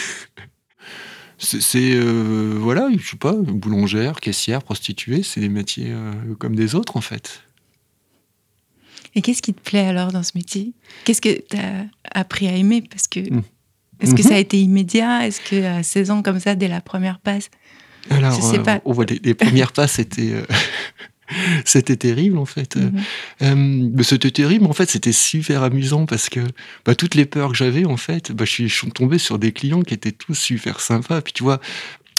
C'est 1.40 1.96
euh, 1.96 2.56
voilà, 2.58 2.88
je 2.98 3.06
sais 3.06 3.18
pas, 3.18 3.34
boulangère, 3.34 4.22
caissière, 4.22 4.64
prostituée, 4.64 5.24
c'est 5.24 5.42
des 5.42 5.50
métiers 5.50 5.90
euh, 5.90 6.14
comme 6.40 6.56
des 6.56 6.74
autres 6.74 6.96
en 6.96 7.02
fait. 7.02 7.43
Et 9.15 9.21
qu'est-ce 9.21 9.42
qui 9.42 9.54
te 9.54 9.62
plaît 9.62 9.86
alors 9.88 10.12
dans 10.12 10.24
ce 10.24 10.31
métier? 10.36 10.74
Qu'est-ce 11.06 11.21
que 11.21 11.30
tu 11.30 11.57
as 11.57 11.86
appris 12.13 12.48
à 12.48 12.56
aimer? 12.56 12.83
Parce 12.89 13.07
que 13.07 13.19
mmh. 13.19 13.44
est-ce 14.01 14.15
que 14.15 14.21
mmh. 14.21 14.25
ça 14.25 14.36
a 14.36 14.39
été 14.39 14.60
immédiat 14.60 15.27
Est-ce 15.27 15.42
que 15.42 15.63
à 15.63 15.83
16 15.83 16.12
ans 16.12 16.24
comme 16.24 16.39
ça, 16.39 16.56
dès 16.56 16.68
la 16.68 16.81
première 16.81 17.19
passe 17.19 17.50
Alors, 18.10 18.34
je 18.34 18.41
sais 18.41 18.60
pas. 18.60 18.82
Euh, 18.86 19.05
les, 19.08 19.20
les, 19.24 19.34
premières 19.34 19.72
passes 19.74 19.93
c'était 19.93 20.34
c'était 21.65 21.96
terrible 21.96 22.38
en 22.38 22.46
fait. 22.46 22.75
Mmh. 22.75 22.91
Euh, 23.43 24.03
c'était 24.03 24.32
terrible, 24.32 24.65
en 24.65 24.74
fait, 24.74 24.89
c'était 24.89 25.12
super 25.12 25.63
amusant 25.63 26.05
parce 26.05 26.29
que 26.29 26.41
bah, 26.86 26.96
toutes 26.96 27.15
les 27.15 27.25
peurs 27.25 27.51
que 27.51 27.58
j'avais, 27.58 27.86
en 27.86 27.98
fait, 27.98 28.32
bah, 28.32 28.46
je, 28.46 28.51
suis, 28.51 28.70
je 28.70 28.75
suis 28.75 28.91
tombé 28.91 29.17
sur 29.17 29.39
des 29.39 29.51
clients 29.51 29.82
qui 29.82 29.93
étaient 29.93 30.12
tous 30.12 30.36
super 30.36 30.79
sympas. 30.79 31.22
Puis 31.22 31.34
tu 31.34 31.43
vois, 31.43 31.60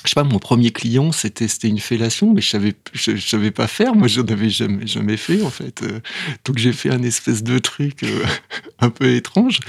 je 0.04 0.10
sais 0.10 0.14
pas, 0.14 0.24
mon 0.24 0.38
premier 0.38 0.70
client, 0.70 1.12
c'était 1.12 1.48
c'était 1.48 1.68
une 1.68 1.78
fellation, 1.78 2.34
mais 2.34 2.42
je 2.42 2.50
savais 2.50 2.74
je, 2.92 3.16
je 3.16 3.26
savais 3.26 3.50
pas 3.50 3.66
faire. 3.66 3.94
Moi, 3.94 4.06
j'en 4.06 4.26
avais 4.26 4.50
jamais 4.50 4.86
jamais 4.86 5.16
fait 5.16 5.40
en 5.42 5.50
fait. 5.50 5.82
Euh, 5.82 6.00
donc 6.44 6.58
j'ai 6.58 6.72
fait 6.72 6.90
un 6.90 7.02
espèce 7.02 7.42
de 7.42 7.58
truc 7.58 8.02
euh, 8.02 8.24
un 8.80 8.90
peu 8.90 9.14
étrange. 9.14 9.60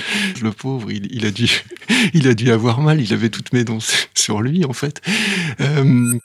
Le 0.42 0.52
pauvre, 0.52 0.92
il, 0.92 1.08
il, 1.16 1.26
a 1.26 1.32
dû 1.32 1.50
il 2.14 2.28
a 2.28 2.34
dû 2.34 2.52
avoir 2.52 2.82
mal. 2.82 3.00
Il 3.00 3.14
avait 3.14 3.30
toutes 3.30 3.54
mes 3.54 3.64
dents 3.64 3.80
sur 4.14 4.42
lui 4.42 4.66
en 4.66 4.74
fait. 4.74 5.02
Euh, 5.62 6.20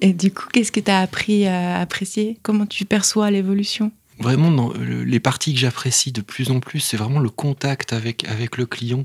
et 0.00 0.12
du 0.12 0.30
coup, 0.30 0.46
qu'est-ce 0.52 0.70
que 0.70 0.80
tu 0.80 0.90
as 0.90 1.00
appris 1.00 1.48
à 1.48 1.80
apprécier 1.80 2.38
Comment 2.42 2.66
tu 2.66 2.84
perçois 2.84 3.30
l'évolution? 3.32 3.90
Vraiment, 4.18 4.72
les 4.78 5.20
parties 5.20 5.52
que 5.52 5.60
j'apprécie 5.60 6.12
de 6.12 6.22
plus 6.22 6.50
en 6.50 6.60
plus, 6.60 6.80
c'est 6.80 6.96
vraiment 6.96 7.18
le 7.18 7.28
contact 7.28 7.92
avec, 7.92 8.26
avec 8.28 8.56
le 8.56 8.64
client. 8.64 9.04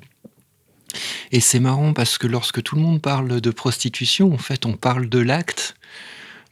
Et 1.31 1.39
c'est 1.39 1.60
marrant 1.60 1.93
parce 1.93 2.17
que 2.17 2.27
lorsque 2.27 2.62
tout 2.63 2.75
le 2.75 2.81
monde 2.81 3.01
parle 3.01 3.41
de 3.41 3.51
prostitution, 3.51 4.33
en 4.33 4.38
fait, 4.38 4.65
on 4.65 4.74
parle 4.74 5.10
de 5.10 5.19
l'acte. 5.19 5.75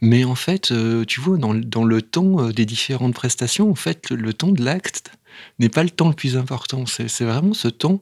Mais 0.02 0.24
en 0.24 0.34
fait, 0.34 0.72
euh, 0.72 1.04
tu 1.04 1.20
vois, 1.20 1.36
dans, 1.36 1.54
dans, 1.54 1.84
le 1.84 2.00
temps 2.00 2.48
des 2.50 2.64
différentes 2.64 3.14
prestations, 3.14 3.70
en 3.70 3.74
fait, 3.74 4.10
le, 4.10 4.32
temps 4.32 4.52
de 4.52 4.64
l'acte 4.64 5.12
n'est 5.58 5.68
pas 5.68 5.82
le 5.82 5.90
temps 5.90 6.08
le 6.08 6.14
plus 6.14 6.36
important. 6.36 6.86
C'est 6.86 7.24
vraiment 7.24 7.54
ce 7.54 7.68
temps 7.68 8.00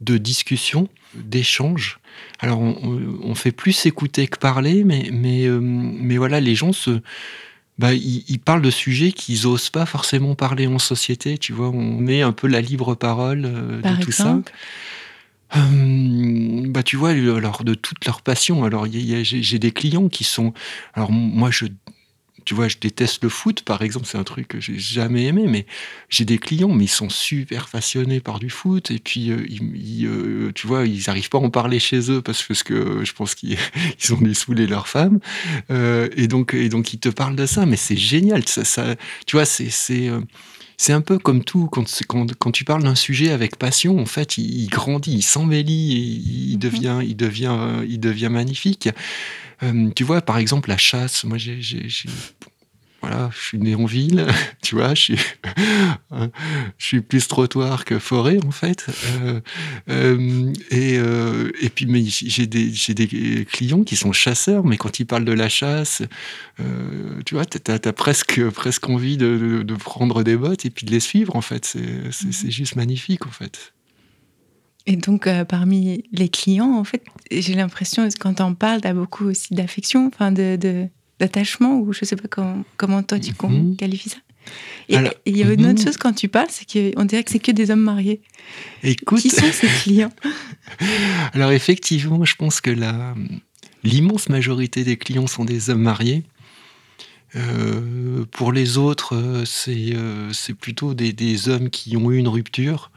de 0.00 0.18
discussion, 0.18 0.88
d'échange. 1.14 2.00
Alors, 2.40 2.60
on, 2.60 3.00
on, 3.22 3.34
fait 3.34 3.52
plus 3.52 3.86
écouter 3.86 4.26
que 4.26 4.38
parler, 4.38 4.84
mais, 4.84 5.08
mais, 5.12 5.46
euh, 5.46 5.58
mais 5.60 6.16
voilà, 6.16 6.40
les 6.40 6.54
gens 6.54 6.72
se. 6.72 7.00
Bah, 7.78 7.92
ils, 7.92 8.24
ils 8.28 8.38
parlent 8.38 8.62
de 8.62 8.70
sujets 8.70 9.12
qu'ils 9.12 9.46
osent 9.46 9.68
pas 9.68 9.84
forcément 9.84 10.34
parler 10.34 10.66
en 10.66 10.78
société, 10.78 11.36
tu 11.36 11.52
vois. 11.52 11.68
On 11.68 11.98
met 11.98 12.22
un 12.22 12.32
peu 12.32 12.46
la 12.46 12.60
libre 12.60 12.94
parole 12.94 13.44
euh, 13.44 13.80
Par 13.82 13.98
de 13.98 14.02
tout 14.02 14.08
exemple? 14.08 14.50
ça. 14.50 14.56
Euh, 15.54 16.64
bah, 16.68 16.82
tu 16.82 16.96
vois, 16.96 17.10
alors 17.10 17.62
de 17.62 17.74
toute 17.74 18.04
leur 18.04 18.22
passion. 18.22 18.64
Alors, 18.64 18.86
j'ai 18.90 19.58
des 19.58 19.72
clients 19.72 20.08
qui 20.08 20.24
sont. 20.24 20.52
Alors, 20.94 21.12
moi, 21.12 21.50
je 21.50 21.66
tu 22.46 22.54
vois, 22.54 22.68
je 22.68 22.76
déteste 22.80 23.24
le 23.24 23.28
foot, 23.28 23.62
par 23.62 23.82
exemple, 23.82 24.06
c'est 24.06 24.18
un 24.18 24.24
truc 24.24 24.46
que 24.46 24.60
j'ai 24.60 24.78
jamais 24.78 25.24
aimé, 25.24 25.46
mais 25.48 25.66
j'ai 26.08 26.24
des 26.24 26.38
clients, 26.38 26.72
mais 26.72 26.84
ils 26.84 26.88
sont 26.88 27.10
super 27.10 27.68
passionnés 27.68 28.20
par 28.20 28.38
du 28.38 28.50
foot, 28.50 28.92
et 28.92 29.00
puis, 29.00 29.32
euh, 29.32 29.44
ils, 29.48 30.06
euh, 30.06 30.52
tu 30.54 30.68
vois, 30.68 30.86
ils 30.86 31.02
n'arrivent 31.08 31.28
pas 31.28 31.38
à 31.38 31.40
en 31.40 31.50
parler 31.50 31.80
chez 31.80 32.08
eux 32.10 32.22
parce, 32.22 32.44
parce 32.44 32.62
que 32.62 33.04
je 33.04 33.12
pense 33.12 33.34
qu'ils 33.34 33.58
ont 34.12 34.20
des 34.20 34.32
saoulés 34.32 34.68
leur 34.68 34.86
femme, 34.86 35.18
euh, 35.70 36.08
et, 36.16 36.28
donc, 36.28 36.54
et 36.54 36.68
donc 36.68 36.94
ils 36.94 37.00
te 37.00 37.08
parlent 37.08 37.34
de 37.34 37.46
ça, 37.46 37.66
mais 37.66 37.76
c'est 37.76 37.96
génial, 37.96 38.44
ça, 38.46 38.94
tu 39.26 39.36
vois, 39.36 39.44
c'est 39.44 40.08
un 40.92 41.00
peu 41.00 41.18
comme 41.18 41.42
tout, 41.42 41.66
quand, 41.66 41.84
quand, 42.06 42.34
quand 42.34 42.50
tu 42.50 42.64
parles 42.64 42.82
d'un 42.82 42.94
sujet 42.94 43.30
avec 43.30 43.56
passion, 43.56 43.98
en 43.98 44.06
fait, 44.06 44.38
il, 44.38 44.68
grandit, 44.68 45.14
il 45.14 45.22
s'embellit, 45.22 46.22
il, 46.50 46.58
devient, 46.58 46.98
il, 47.02 47.16
devient, 47.16 47.56
il 47.88 47.98
devient 47.98 48.28
magnifique. 48.30 48.88
Euh, 49.62 49.90
tu 49.94 50.04
vois, 50.04 50.20
par 50.20 50.38
exemple, 50.38 50.68
la 50.68 50.76
chasse, 50.76 51.24
moi, 51.24 51.38
j'ai 51.38 51.60
voilà, 53.06 53.30
je 53.32 53.40
suis 53.40 53.58
né 53.58 53.76
en 53.76 53.84
ville, 53.84 54.26
tu 54.62 54.74
vois, 54.74 54.94
je 54.94 55.00
suis, 55.00 55.18
je 56.10 56.84
suis 56.84 57.00
plus 57.00 57.28
trottoir 57.28 57.84
que 57.84 58.00
forêt 58.00 58.38
en 58.44 58.50
fait. 58.50 58.86
Euh, 59.20 59.40
euh, 59.88 60.52
et, 60.72 60.98
euh, 60.98 61.52
et 61.60 61.68
puis, 61.68 61.86
mais 61.86 62.02
j'ai 62.04 62.46
des, 62.46 62.72
des 62.94 63.44
clients 63.44 63.84
qui 63.84 63.94
sont 63.94 64.12
chasseurs, 64.12 64.64
mais 64.64 64.76
quand 64.76 64.98
ils 64.98 65.04
parlent 65.04 65.24
de 65.24 65.32
la 65.32 65.48
chasse, 65.48 66.02
tu 67.24 67.34
vois, 67.34 67.44
tu 67.44 67.58
as, 67.70 67.92
presque, 67.92 68.44
presque 68.50 68.88
envie 68.88 69.16
de, 69.16 69.62
de, 69.62 69.74
prendre 69.74 70.24
des 70.24 70.36
bottes 70.36 70.64
et 70.64 70.70
puis 70.70 70.84
de 70.84 70.90
les 70.90 71.00
suivre 71.00 71.36
en 71.36 71.42
fait. 71.42 71.64
C'est 71.64 71.78
mmh 71.78 72.50
juste 72.50 72.74
magnifique 72.74 73.26
en 73.26 73.30
fait. 73.30 73.72
Et 74.86 74.96
donc, 74.96 75.28
parmi 75.48 76.04
les 76.12 76.28
clients, 76.28 76.74
en 76.74 76.84
fait, 76.84 77.04
j'ai 77.30 77.54
l'impression, 77.54 78.08
quand 78.18 78.40
on 78.40 78.54
parle, 78.54 78.80
tu 78.80 78.88
as 78.88 78.94
beaucoup 78.94 79.26
aussi 79.26 79.54
d'affection, 79.54 80.08
enfin 80.08 80.32
de, 80.32 80.56
de 80.56 80.88
d'attachement 81.18 81.78
ou 81.78 81.92
je 81.92 82.04
sais 82.04 82.16
pas 82.16 82.28
comment, 82.28 82.64
comment 82.76 83.02
toi 83.02 83.18
tu 83.18 83.32
mm 83.32 83.76
qualifies 83.76 84.10
ça. 84.10 84.18
Et 84.88 84.96
il 85.24 85.36
y 85.36 85.42
a 85.42 85.52
une 85.52 85.66
autre 85.66 85.80
mhm. 85.80 85.84
chose 85.84 85.96
quand 85.96 86.12
tu 86.12 86.28
parles, 86.28 86.48
c'est 86.50 86.66
qu'on 86.70 87.04
dirait 87.04 87.24
que 87.24 87.30
c'est 87.30 87.40
que 87.40 87.50
des 87.50 87.70
hommes 87.70 87.80
mariés. 87.80 88.20
Écoute, 88.82 89.20
qui 89.20 89.30
sont 89.30 89.50
ces 89.52 89.66
clients? 89.66 90.12
Alors 91.32 91.50
effectivement, 91.50 92.24
je 92.24 92.36
pense 92.36 92.60
que 92.60 92.70
l'immense 93.82 94.28
majorité 94.28 94.84
des 94.84 94.96
clients 94.96 95.26
sont 95.26 95.44
des 95.44 95.70
hommes 95.70 95.82
mariés. 95.82 96.22
Euh, 97.34 98.24
pour 98.30 98.52
les 98.52 98.78
autres, 98.78 99.16
euh, 99.16 99.44
c'est 99.44 99.94
euh, 99.94 100.32
c'est 100.32 100.54
plutôt 100.54 100.94
des, 100.94 101.12
des, 101.12 101.48
hommes 101.48 101.70
qui 101.70 101.96
ont 101.96 102.10
eu 102.10 102.18
une 102.18 102.28
rupture. 102.28 102.90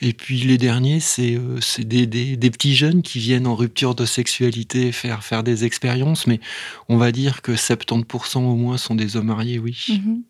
Et 0.00 0.12
puis 0.12 0.40
les 0.40 0.58
derniers, 0.58 1.00
c'est 1.00 1.36
euh, 1.36 1.58
des, 1.78 2.06
des, 2.06 2.36
des, 2.36 2.50
petits 2.50 2.74
jeunes 2.74 3.02
qui 3.02 3.18
viennent 3.18 3.46
en 3.46 3.54
rupture 3.54 3.94
de 3.94 4.04
sexualité 4.04 4.92
faire, 4.92 5.24
faire 5.24 5.42
des 5.42 5.64
expériences, 5.64 6.26
mais 6.26 6.38
on 6.88 6.98
va 6.98 7.12
dire 7.12 7.40
que 7.40 7.52
70% 7.52 8.38
au 8.38 8.56
moins 8.56 8.76
sont 8.76 8.94
des 8.94 9.16
hommes 9.16 9.26
mariés, 9.26 9.58
oui. 9.58 9.86
Mhm. 9.88 10.22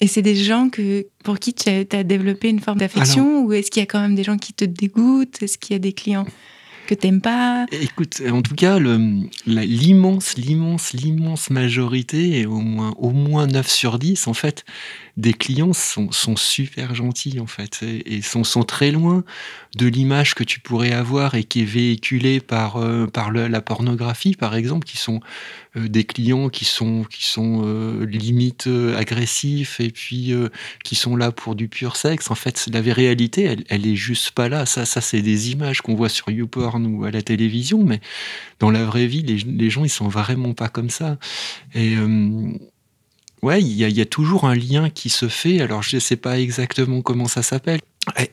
Et 0.00 0.08
c'est 0.08 0.22
des 0.22 0.36
gens 0.36 0.68
que, 0.68 1.06
pour 1.24 1.38
qui 1.38 1.54
tu 1.54 1.70
as, 1.70 2.04
développé 2.04 2.48
une 2.48 2.60
forme 2.60 2.78
d'affection 2.78 3.44
ou 3.44 3.52
est-ce 3.52 3.70
qu'il 3.70 3.80
y 3.80 3.82
a 3.82 3.86
quand 3.86 4.00
même 4.00 4.14
des 4.14 4.24
gens 4.24 4.36
qui 4.36 4.52
te 4.52 4.64
dégoûtent? 4.64 5.42
Est-ce 5.42 5.56
qu'il 5.56 5.72
y 5.72 5.76
a 5.76 5.78
des 5.78 5.94
clients 5.94 6.26
que 6.86 6.94
t'aimes 6.94 7.22
pas? 7.22 7.64
Écoute, 7.72 8.20
en 8.30 8.42
tout 8.42 8.54
cas, 8.54 8.78
l'immense, 9.46 10.36
l'immense, 10.36 10.92
l'immense 10.92 11.48
majorité, 11.48 12.40
et 12.40 12.46
au 12.46 12.60
moins, 12.60 12.94
au 12.98 13.10
moins 13.10 13.46
9 13.46 13.66
sur 13.66 13.98
10, 13.98 14.26
en 14.26 14.34
fait, 14.34 14.66
des 15.16 15.32
clients 15.32 15.72
sont, 15.72 16.12
sont 16.12 16.36
super 16.36 16.94
gentils, 16.94 17.40
en 17.40 17.46
fait, 17.46 17.82
et, 17.82 18.20
sont, 18.20 18.44
sont, 18.44 18.64
très 18.64 18.90
loin 18.90 19.24
de 19.76 19.86
l'image 19.86 20.34
que 20.34 20.44
tu 20.44 20.60
pourrais 20.60 20.92
avoir 20.92 21.34
et 21.34 21.44
qui 21.44 21.62
est 21.62 21.66
véhiculée 21.66 22.40
par, 22.40 22.76
euh, 22.76 23.06
par 23.06 23.30
la 23.30 23.60
pornographie, 23.62 24.34
par 24.34 24.54
exemple, 24.54 24.86
qui 24.86 24.98
sont 24.98 25.20
euh, 25.76 25.88
des 25.88 26.04
clients 26.04 26.50
qui 26.50 26.66
sont, 26.66 27.04
qui 27.04 27.24
sont 27.24 27.62
euh, 27.64 28.04
limite 28.04 28.68
agressifs 28.96 29.80
et 29.80 29.90
puis 29.90 30.34
qui 30.84 30.94
sont 30.94 31.16
là 31.16 31.32
pour 31.32 31.54
du 31.54 31.68
pur 31.68 31.96
sexe. 31.96 32.30
En 32.30 32.34
fait, 32.34 32.68
la 32.70 32.80
réalité, 32.80 33.44
elle, 33.44 33.64
elle 33.68 33.86
est 33.86 33.96
juste 33.96 34.32
pas 34.32 34.50
là. 34.50 34.66
Ça, 34.66 34.84
ça 34.84 35.00
c'est 35.00 35.22
des 35.22 35.50
images 35.50 35.80
qu'on 35.80 35.94
voit 35.94 36.10
sur 36.10 36.28
YouPorn 36.30 36.86
ou 36.86 37.04
à 37.04 37.10
la 37.10 37.22
télévision, 37.22 37.82
mais 37.82 38.00
dans 38.58 38.70
la 38.70 38.84
vraie 38.84 39.06
vie, 39.06 39.22
les, 39.22 39.38
les 39.38 39.70
gens, 39.70 39.84
ils 39.84 39.90
sont 39.90 40.08
vraiment 40.08 40.52
pas 40.52 40.68
comme 40.68 40.90
ça. 40.90 41.16
Et 41.74 41.96
ouais, 43.42 43.60
il 43.62 43.72
y, 43.72 44.00
a 44.00 44.06
toujours 44.06 44.44
un 44.44 44.54
lien 44.54 44.90
qui 44.90 45.08
se 45.08 45.28
fait. 45.28 45.60
Alors, 45.60 45.82
je 45.82 45.96
ne 45.96 46.00
sais 46.00 46.16
pas 46.16 46.38
exactement 46.38 47.02
comment 47.02 47.28
ça 47.28 47.42
s'appelle. 47.42 47.80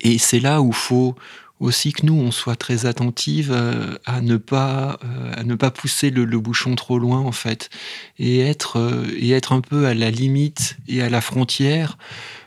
Et 0.01 0.17
c'est 0.17 0.39
là 0.39 0.61
où 0.61 0.69
il 0.69 0.75
faut 0.75 1.15
aussi 1.59 1.93
que 1.93 2.05
nous, 2.05 2.15
on 2.15 2.31
soit 2.31 2.55
très 2.55 2.85
attentive 2.85 3.51
euh, 3.53 3.95
à 4.05 4.21
ne 4.21 4.37
pas, 4.37 4.99
euh, 5.03 5.33
à 5.35 5.43
ne 5.43 5.55
pas 5.55 5.71
pousser 5.71 6.09
le, 6.09 6.25
bouchon 6.39 6.75
trop 6.75 6.99
loin, 6.99 7.19
en 7.19 7.31
fait, 7.31 7.69
et 8.19 8.39
être, 8.39 8.77
euh, 8.77 9.07
et 9.17 9.31
être 9.31 9.53
un 9.53 9.61
peu 9.61 9.85
à 9.85 9.93
la 9.93 10.11
limite 10.11 10.77
et 10.87 11.01
à 11.01 11.09
la 11.09 11.21
frontière 11.21 11.97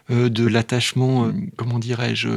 de 0.08 0.46
l'attachement, 0.46 1.32
comment 1.56 1.80
dirais-je, 1.80 2.28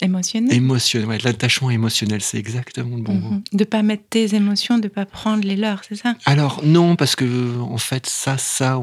Émotionnel 0.00 0.52
Émotionnel, 0.54 1.20
l'attachement 1.24 1.70
émotionnel, 1.70 2.20
c'est 2.20 2.38
exactement 2.38 2.96
le 2.96 3.02
bon 3.02 3.14
mot. 3.14 3.30
Mhm. 3.30 3.42
De 3.52 3.64
pas 3.64 3.82
mettre 3.82 4.04
tes 4.08 4.34
émotions, 4.34 4.78
de 4.78 4.88
pas 4.88 5.06
prendre 5.06 5.46
les 5.46 5.56
leurs, 5.56 5.82
c'est 5.88 5.96
ça? 5.96 6.14
Alors 6.24 6.60
non, 6.64 6.96
parce 6.96 7.16
que 7.16 7.58
en 7.60 7.78
fait, 7.78 8.06
ça, 8.06 8.38
ça, 8.38 8.80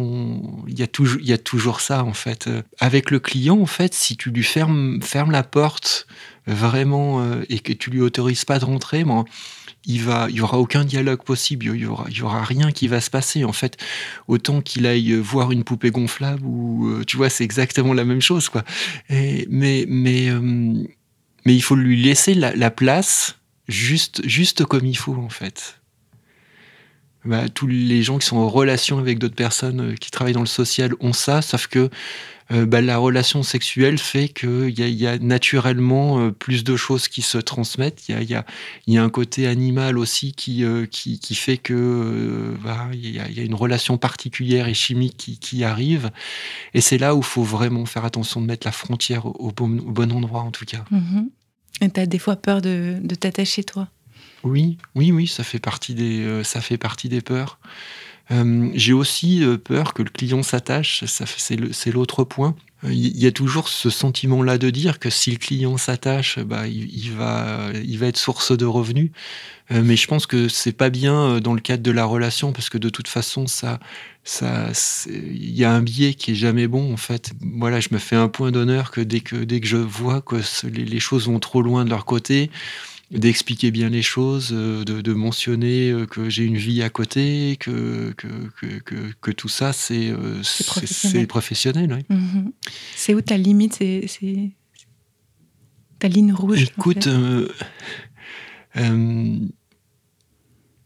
il 0.67 0.77
y 0.77 0.83
a 0.83 0.87
toujours, 0.87 1.19
il 1.21 1.27
y 1.27 1.33
a 1.33 1.37
toujours 1.37 1.81
ça 1.81 2.03
en 2.03 2.13
fait. 2.13 2.49
Avec 2.79 3.11
le 3.11 3.19
client, 3.19 3.59
en 3.59 3.65
fait, 3.65 3.93
si 3.93 4.17
tu 4.17 4.29
lui 4.31 4.43
fermes, 4.43 5.01
fermes 5.01 5.31
la 5.31 5.43
porte 5.43 6.07
vraiment 6.47 7.21
euh, 7.21 7.43
et 7.49 7.59
que 7.59 7.73
tu 7.73 7.89
lui 7.89 8.01
autorises 8.01 8.45
pas 8.45 8.59
de 8.59 8.65
rentrer, 8.65 9.03
bon, 9.03 9.25
il 9.85 10.01
va, 10.01 10.27
il 10.29 10.35
y 10.35 10.41
aura 10.41 10.59
aucun 10.59 10.83
dialogue 10.83 11.23
possible, 11.23 11.65
il 11.65 11.81
y 11.81 11.85
aura, 11.85 12.05
il 12.09 12.17
y 12.17 12.21
aura 12.21 12.43
rien 12.43 12.71
qui 12.71 12.87
va 12.87 13.01
se 13.01 13.09
passer. 13.09 13.43
En 13.43 13.53
fait, 13.53 13.77
autant 14.27 14.61
qu'il 14.61 14.85
aille 14.85 15.13
voir 15.13 15.51
une 15.51 15.63
poupée 15.63 15.91
gonflable 15.91 16.43
ou, 16.45 16.87
euh, 16.87 17.03
tu 17.05 17.17
vois, 17.17 17.29
c'est 17.29 17.43
exactement 17.43 17.93
la 17.93 18.05
même 18.05 18.21
chose, 18.21 18.49
quoi. 18.49 18.63
Et, 19.09 19.47
mais, 19.49 19.85
mais 19.87 20.29
euh, 20.29 20.83
mais 21.45 21.55
il 21.55 21.61
faut 21.61 21.75
lui 21.75 22.01
laisser 22.01 22.33
la, 22.33 22.71
place 22.71 23.37
juste, 23.67 24.27
juste 24.27 24.65
comme 24.65 24.85
il 24.85 24.97
faut 24.97 25.15
en 25.15 25.29
fait. 25.29 25.79
Bah, 27.25 27.49
tous 27.49 27.67
les 27.67 28.03
gens 28.03 28.19
qui 28.19 28.27
sont 28.27 28.37
en 28.37 28.49
relation 28.49 28.99
avec 28.99 29.17
d'autres 29.17 29.35
personnes 29.35 29.81
euh, 29.81 29.95
qui 29.95 30.11
travaillent 30.11 30.33
dans 30.33 30.41
le 30.41 30.45
social 30.45 30.93
ont 30.99 31.13
ça, 31.13 31.41
sauf 31.41 31.65
que 31.67 31.89
euh, 32.51 32.67
bah, 32.67 32.81
la 32.81 32.99
relation 32.99 33.41
sexuelle 33.41 33.97
fait 33.97 34.29
qu'il 34.29 34.69
y, 34.69 35.07
a 35.07 35.17
naturellement 35.17 36.19
euh, 36.19 36.31
plus 36.31 36.63
de 36.63 36.75
choses 36.75 37.07
qui 37.07 37.23
se 37.23 37.39
transmettent. 37.39 38.07
Il 38.07 38.23
y 38.23 38.35
a, 38.35 39.03
un 39.03 39.09
côté 39.09 39.47
animal 39.47 39.97
aussi 39.97 40.33
qui, 40.33 40.63
fait 41.33 41.57
que 41.57 42.53
bah, 42.63 42.89
il 42.93 43.05
y, 43.05 43.13
y, 43.13 43.39
a 43.39 43.43
une 43.43 43.55
relation 43.55 43.97
particulière 43.97 44.67
et 44.67 44.75
chimique 44.75 45.39
qui, 45.41 45.63
arrive. 45.63 46.11
Et 46.75 46.81
c'est 46.81 46.99
là 46.99 47.15
où 47.15 47.19
il 47.19 47.25
faut 47.25 47.43
vraiment 47.43 47.87
faire 47.87 48.05
attention 48.05 48.39
de 48.39 48.45
mettre 48.45 48.67
la 48.67 48.71
frontière 48.71 49.25
au, 49.25 49.51
bon, 49.51 50.11
endroit 50.11 50.41
en 50.41 50.51
tout 50.51 50.65
cas. 50.65 50.85
Mm-hmm. 50.91 51.29
Et 51.81 51.89
tu 51.89 51.99
as 51.99 52.05
des 52.05 52.19
fois 52.19 52.35
peur 52.35 52.61
de, 52.61 52.97
de 53.01 53.15
t'attacher 53.15 53.63
toi? 53.63 53.87
Oui, 54.45 54.77
oui, 54.93 55.11
oui, 55.11 55.27
ça 55.27 55.43
fait 55.43 55.59
partie 55.59 55.95
des, 55.95 56.23
euh, 56.23 56.43
ça 56.43 56.61
fait 56.61 56.77
partie 56.77 57.09
des 57.09 57.21
peurs. 57.21 57.57
Euh, 58.31 58.69
j'ai 58.75 58.93
aussi 58.93 59.43
euh, 59.43 59.57
peur 59.57 59.95
que 59.95 60.03
le 60.03 60.09
client 60.09 60.43
s'attache, 60.43 61.03
c'est 61.05 61.91
l'autre 61.91 62.23
point. 62.23 62.55
Il 62.83 63.17
y 63.17 63.25
a 63.25 63.31
toujours 63.31 63.67
ce 63.67 63.89
sentiment-là 63.89 64.59
de 64.59 64.69
dire 64.69 64.99
que 64.99 65.09
si 65.09 65.31
le 65.31 65.37
client 65.37 65.77
s'attache, 65.77 66.37
bah, 66.37 66.67
il, 66.67 67.11
va, 67.13 67.71
il 67.83 67.97
va 67.97 68.05
être 68.05 68.17
source 68.17 68.55
de 68.55 68.65
revenus. 68.65 69.09
mais 69.71 69.95
je 69.95 70.05
pense 70.05 70.27
que 70.27 70.47
c'est 70.47 70.73
pas 70.73 70.91
bien 70.91 71.39
dans 71.39 71.55
le 71.55 71.61
cadre 71.61 71.81
de 71.81 71.89
la 71.89 72.05
relation 72.05 72.51
parce 72.51 72.69
que 72.69 72.77
de 72.77 72.89
toute 72.89 73.07
façon, 73.07 73.47
ça, 73.47 73.79
ça, 74.23 74.69
il 75.07 75.55
y 75.55 75.63
a 75.63 75.71
un 75.71 75.81
biais 75.81 76.13
qui 76.13 76.31
est 76.31 76.35
jamais 76.35 76.67
bon 76.67 76.93
en 76.93 76.97
fait. 76.97 77.33
Voilà, 77.41 77.79
je 77.79 77.89
me 77.91 77.97
fais 77.97 78.15
un 78.15 78.27
point 78.27 78.51
d'honneur 78.51 78.91
que 78.91 79.01
dès 79.01 79.21
que 79.21 79.37
dès 79.37 79.61
que 79.61 79.67
je 79.67 79.77
vois 79.77 80.21
que 80.21 80.35
les, 80.67 80.99
choses 80.99 81.27
vont 81.27 81.39
trop 81.39 81.63
loin 81.63 81.85
de 81.85 81.89
leur 81.89 82.05
côté, 82.05 82.51
d'expliquer 83.11 83.71
bien 83.71 83.89
les 83.89 84.01
choses, 84.01 84.49
euh, 84.51 84.83
de, 84.83 85.13
mentionner 85.13 85.91
euh, 85.91 86.05
que 86.05 86.29
j'ai 86.29 86.43
une 86.43 86.57
vie 86.57 86.81
à 86.81 86.89
côté, 86.89 87.57
que, 87.59 88.13
que, 88.17 88.27
que, 88.79 89.13
que, 89.21 89.31
tout 89.31 89.47
ça, 89.47 89.73
c'est 89.73 90.09
euh, 90.09 90.41
professionnel. 90.65 91.27
professionnel 91.27 92.05
mhm. 92.09 92.51
C'est 92.95 93.13
où 93.13 93.21
ta 93.21 93.37
limite 93.37 93.75
C'est 93.75 94.51
ta 95.99 96.07
ligne 96.07 96.33
rouge 96.33 96.63
Écoute, 96.63 97.07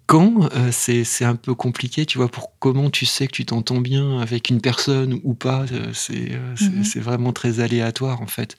quand 0.06 0.50
c'est 0.72 1.26
un 1.26 1.36
peu 1.36 1.54
compliqué, 1.54 2.06
tu 2.06 2.18
vois, 2.18 2.30
pour 2.30 2.52
comment 2.60 2.90
tu 2.90 3.06
sais 3.06 3.28
que 3.28 3.32
tu 3.32 3.46
t'entends 3.46 3.80
bien 3.80 4.20
avec 4.20 4.50
une 4.50 4.60
personne 4.60 5.20
ou 5.24 5.34
pas, 5.34 5.66
c'est 5.94 6.32
mhm. 6.62 6.84
c'est 6.84 7.00
vraiment 7.00 7.32
très 7.32 7.60
aléatoire 7.62 8.22
en 8.22 8.28
fait. 8.28 8.58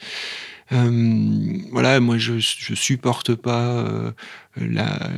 Euh, 0.73 1.59
voilà, 1.73 1.99
moi 2.01 2.17
je, 2.19 2.39
supporte 2.39 3.35
pas 3.35 3.71
euh, 3.71 4.13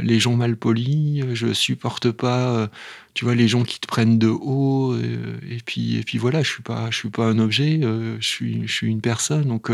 les 0.03 0.19
gens 0.19 0.35
mal 0.35 0.57
polis, 0.57 1.25
je 1.35 1.53
supporte 1.53 2.11
pas, 2.11 2.53
euh, 2.53 2.67
tu 3.15 3.25
vois, 3.25 3.35
les 3.35 3.49
gens 3.49 3.63
qui 3.63 3.79
te 3.79 3.87
prennent 3.87 4.19
de 4.19 4.29
haut. 4.29 4.97
et 4.97 5.59
puis 5.65 5.97
et 5.99 6.03
puis 6.03 6.19
voilà, 6.19 6.43
je 6.43 6.51
suis 6.51 6.63
pas, 6.63 6.91
je 6.91 6.97
suis 6.97 7.11
pas 7.11 7.27
un 7.27 7.39
objet, 7.39 7.81
je 7.83 8.27
suis, 8.27 8.67
je 8.67 8.73
suis 8.73 8.89
une 8.89 9.01
personne. 9.01 9.45
Donc 9.45 9.71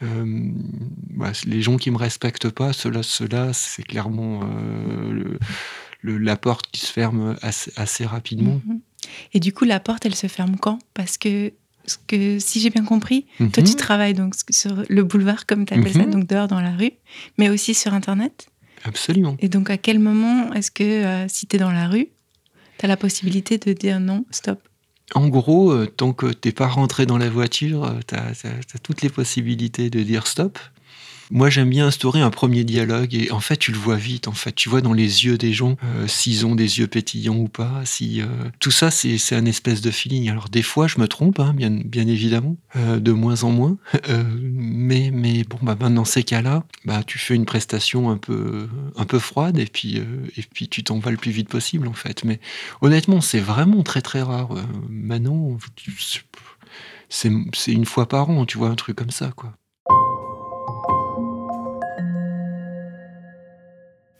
bah, 0.00 1.32
les 1.46 1.62
gens 1.62 1.76
qui 1.76 1.90
me 1.90 1.98
respectent 1.98 2.50
pas, 2.50 2.72
cela, 2.72 3.02
cela, 3.02 3.52
c'est 3.52 3.84
clairement 3.84 4.48
la 6.02 6.36
porte 6.36 6.70
qui 6.70 6.80
se 6.80 6.92
ferme 6.92 7.36
assez, 7.42 7.72
assez 7.76 8.04
rapidement. 8.04 8.60
Mm-hmm. 8.66 8.80
Et 9.34 9.40
du 9.40 9.52
coup, 9.52 9.64
la 9.64 9.80
porte, 9.80 10.06
elle 10.06 10.14
se 10.14 10.26
ferme 10.26 10.56
quand? 10.56 10.78
Parce 10.94 11.18
que, 11.18 11.52
que 12.08 12.38
si 12.38 12.60
j'ai 12.60 12.70
bien 12.70 12.84
compris, 12.84 13.26
toi, 13.38 13.62
tu 13.62 13.72
Mhm. 13.72 13.76
travailles 13.76 14.14
donc 14.14 14.34
sur 14.50 14.82
le 14.88 15.02
boulevard, 15.04 15.46
comme 15.46 15.64
tu 15.66 15.74
appelles 15.74 15.92
ça, 15.92 16.00
Mhm. 16.06 16.10
donc 16.10 16.26
dehors 16.26 16.48
dans 16.48 16.60
la 16.60 16.72
rue, 16.76 16.92
mais 17.38 17.48
aussi 17.48 17.74
sur 17.74 17.94
Internet. 17.94 18.48
Absolument. 18.84 19.36
Et 19.40 19.48
donc, 19.48 19.70
à 19.70 19.78
quel 19.78 19.98
moment 19.98 20.52
est-ce 20.54 20.70
que, 20.70 20.82
euh, 20.84 21.26
si 21.28 21.46
tu 21.46 21.56
es 21.56 21.58
dans 21.58 21.72
la 21.72 21.88
rue, 21.88 22.08
tu 22.78 22.84
as 22.84 22.88
la 22.88 22.96
possibilité 22.96 23.58
de 23.58 23.72
dire 23.72 24.00
non, 24.00 24.24
stop? 24.30 24.60
En 25.14 25.28
gros, 25.28 25.70
euh, 25.70 25.86
tant 25.86 26.12
que 26.12 26.26
t'es 26.32 26.52
pas 26.52 26.66
rentré 26.66 27.06
dans 27.06 27.18
la 27.18 27.30
voiture, 27.30 27.94
tu 28.08 28.14
as, 28.16 28.32
toutes 28.82 29.02
les 29.02 29.08
possibilités 29.08 29.88
de 29.90 30.02
dire 30.02 30.26
stop. 30.26 30.58
Moi, 31.30 31.50
j'aime 31.50 31.70
bien 31.70 31.88
instaurer 31.88 32.20
un 32.20 32.30
premier 32.30 32.62
dialogue 32.62 33.14
et 33.14 33.32
en 33.32 33.40
fait, 33.40 33.56
tu 33.56 33.72
le 33.72 33.78
vois 33.78 33.96
vite. 33.96 34.28
En 34.28 34.32
fait, 34.32 34.52
tu 34.52 34.68
vois 34.68 34.80
dans 34.80 34.92
les 34.92 35.24
yeux 35.24 35.36
des 35.36 35.52
gens 35.52 35.76
euh, 35.84 36.06
s'ils 36.06 36.46
ont 36.46 36.54
des 36.54 36.78
yeux 36.78 36.86
pétillants 36.86 37.36
ou 37.36 37.48
pas. 37.48 37.82
Si 37.84 38.22
euh, 38.22 38.26
tout 38.60 38.70
ça, 38.70 38.92
c'est 38.92 39.18
c'est 39.18 39.34
un 39.34 39.44
espèce 39.44 39.80
de 39.80 39.90
feeling. 39.90 40.30
Alors 40.30 40.48
des 40.48 40.62
fois, 40.62 40.86
je 40.86 41.00
me 41.00 41.08
trompe, 41.08 41.40
hein, 41.40 41.52
bien, 41.52 41.70
bien 41.70 42.06
évidemment, 42.06 42.56
euh, 42.76 43.00
de 43.00 43.12
moins 43.12 43.42
en 43.44 43.50
moins. 43.50 43.76
Euh, 44.08 44.22
mais 44.40 45.10
mais 45.12 45.42
bon, 45.42 45.58
bah 45.62 45.74
ben, 45.74 45.90
dans 45.90 46.04
ces 46.04 46.22
cas-là, 46.22 46.62
bah 46.84 47.02
tu 47.04 47.18
fais 47.18 47.34
une 47.34 47.44
prestation 47.44 48.08
un 48.08 48.18
peu 48.18 48.68
un 48.94 49.04
peu 49.04 49.18
froide 49.18 49.58
et 49.58 49.66
puis 49.66 49.96
et 49.96 50.42
puis 50.54 50.68
tu 50.68 50.84
t'en 50.84 51.00
vas 51.00 51.10
le 51.10 51.16
plus 51.16 51.32
vite 51.32 51.48
possible 51.48 51.88
en 51.88 51.92
fait. 51.92 52.22
Mais 52.24 52.38
honnêtement, 52.82 53.20
c'est 53.20 53.40
vraiment 53.40 53.82
très 53.82 54.00
très 54.00 54.22
rare. 54.22 54.50
C'est 57.08 57.32
c'est 57.54 57.72
une 57.72 57.84
fois 57.84 58.08
par 58.08 58.30
an, 58.30 58.46
tu 58.46 58.58
vois, 58.58 58.68
un 58.68 58.74
truc 58.76 58.96
comme 58.96 59.10
ça, 59.10 59.32
quoi. 59.34 59.56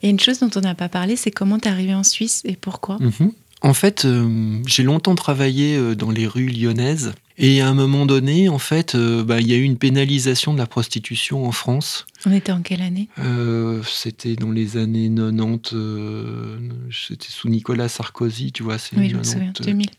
A 0.02 0.06
une 0.08 0.20
chose 0.20 0.38
dont 0.40 0.50
on 0.56 0.60
n'a 0.60 0.74
pas 0.74 0.88
parlé, 0.88 1.16
c'est 1.16 1.30
comment 1.30 1.58
tu 1.58 1.68
es 1.68 1.70
arrivé 1.70 1.94
en 1.94 2.04
Suisse 2.04 2.42
et 2.44 2.56
pourquoi 2.56 2.98
Mhm. 3.00 3.32
En 3.62 3.72
fait, 3.72 4.04
euh, 4.04 4.60
j'ai 4.66 4.82
longtemps 4.82 5.14
travaillé 5.14 5.76
euh, 5.76 5.94
dans 5.94 6.10
les 6.10 6.26
rues 6.26 6.48
lyonnaises. 6.48 7.14
Et 7.38 7.60
à 7.62 7.68
un 7.68 7.74
moment 7.74 8.06
donné, 8.06 8.48
en 8.50 8.58
fait, 8.58 8.94
euh, 8.94 9.24
bah, 9.24 9.40
il 9.40 9.46
y 9.48 9.54
a 9.54 9.56
eu 9.56 9.62
une 9.62 9.78
pénalisation 9.78 10.52
de 10.52 10.58
la 10.58 10.66
prostitution 10.66 11.46
en 11.46 11.52
France. 11.52 12.06
On 12.26 12.32
était 12.32 12.52
en 12.52 12.60
quelle 12.62 12.82
année? 12.82 13.08
Euh, 13.18 13.82
c'était 13.84 14.36
dans 14.36 14.50
les 14.50 14.76
années 14.76 15.08
90, 15.10 15.70
euh, 15.74 16.58
c'était 16.92 17.28
sous 17.30 17.48
Nicolas 17.48 17.88
Sarkozy, 17.88 18.52
tu 18.52 18.62
vois. 18.62 18.78
c'est 18.78 18.96
Oui, 18.96 19.08
je 19.10 19.16
me 19.16 19.22
souviens, 19.22 19.52
90, 19.52 19.66
2000. 19.66 19.90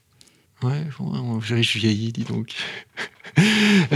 Ouais, 0.64 0.88
je 1.62 1.78
vieillis, 1.80 2.12
dis 2.12 2.24
donc. 2.24 2.56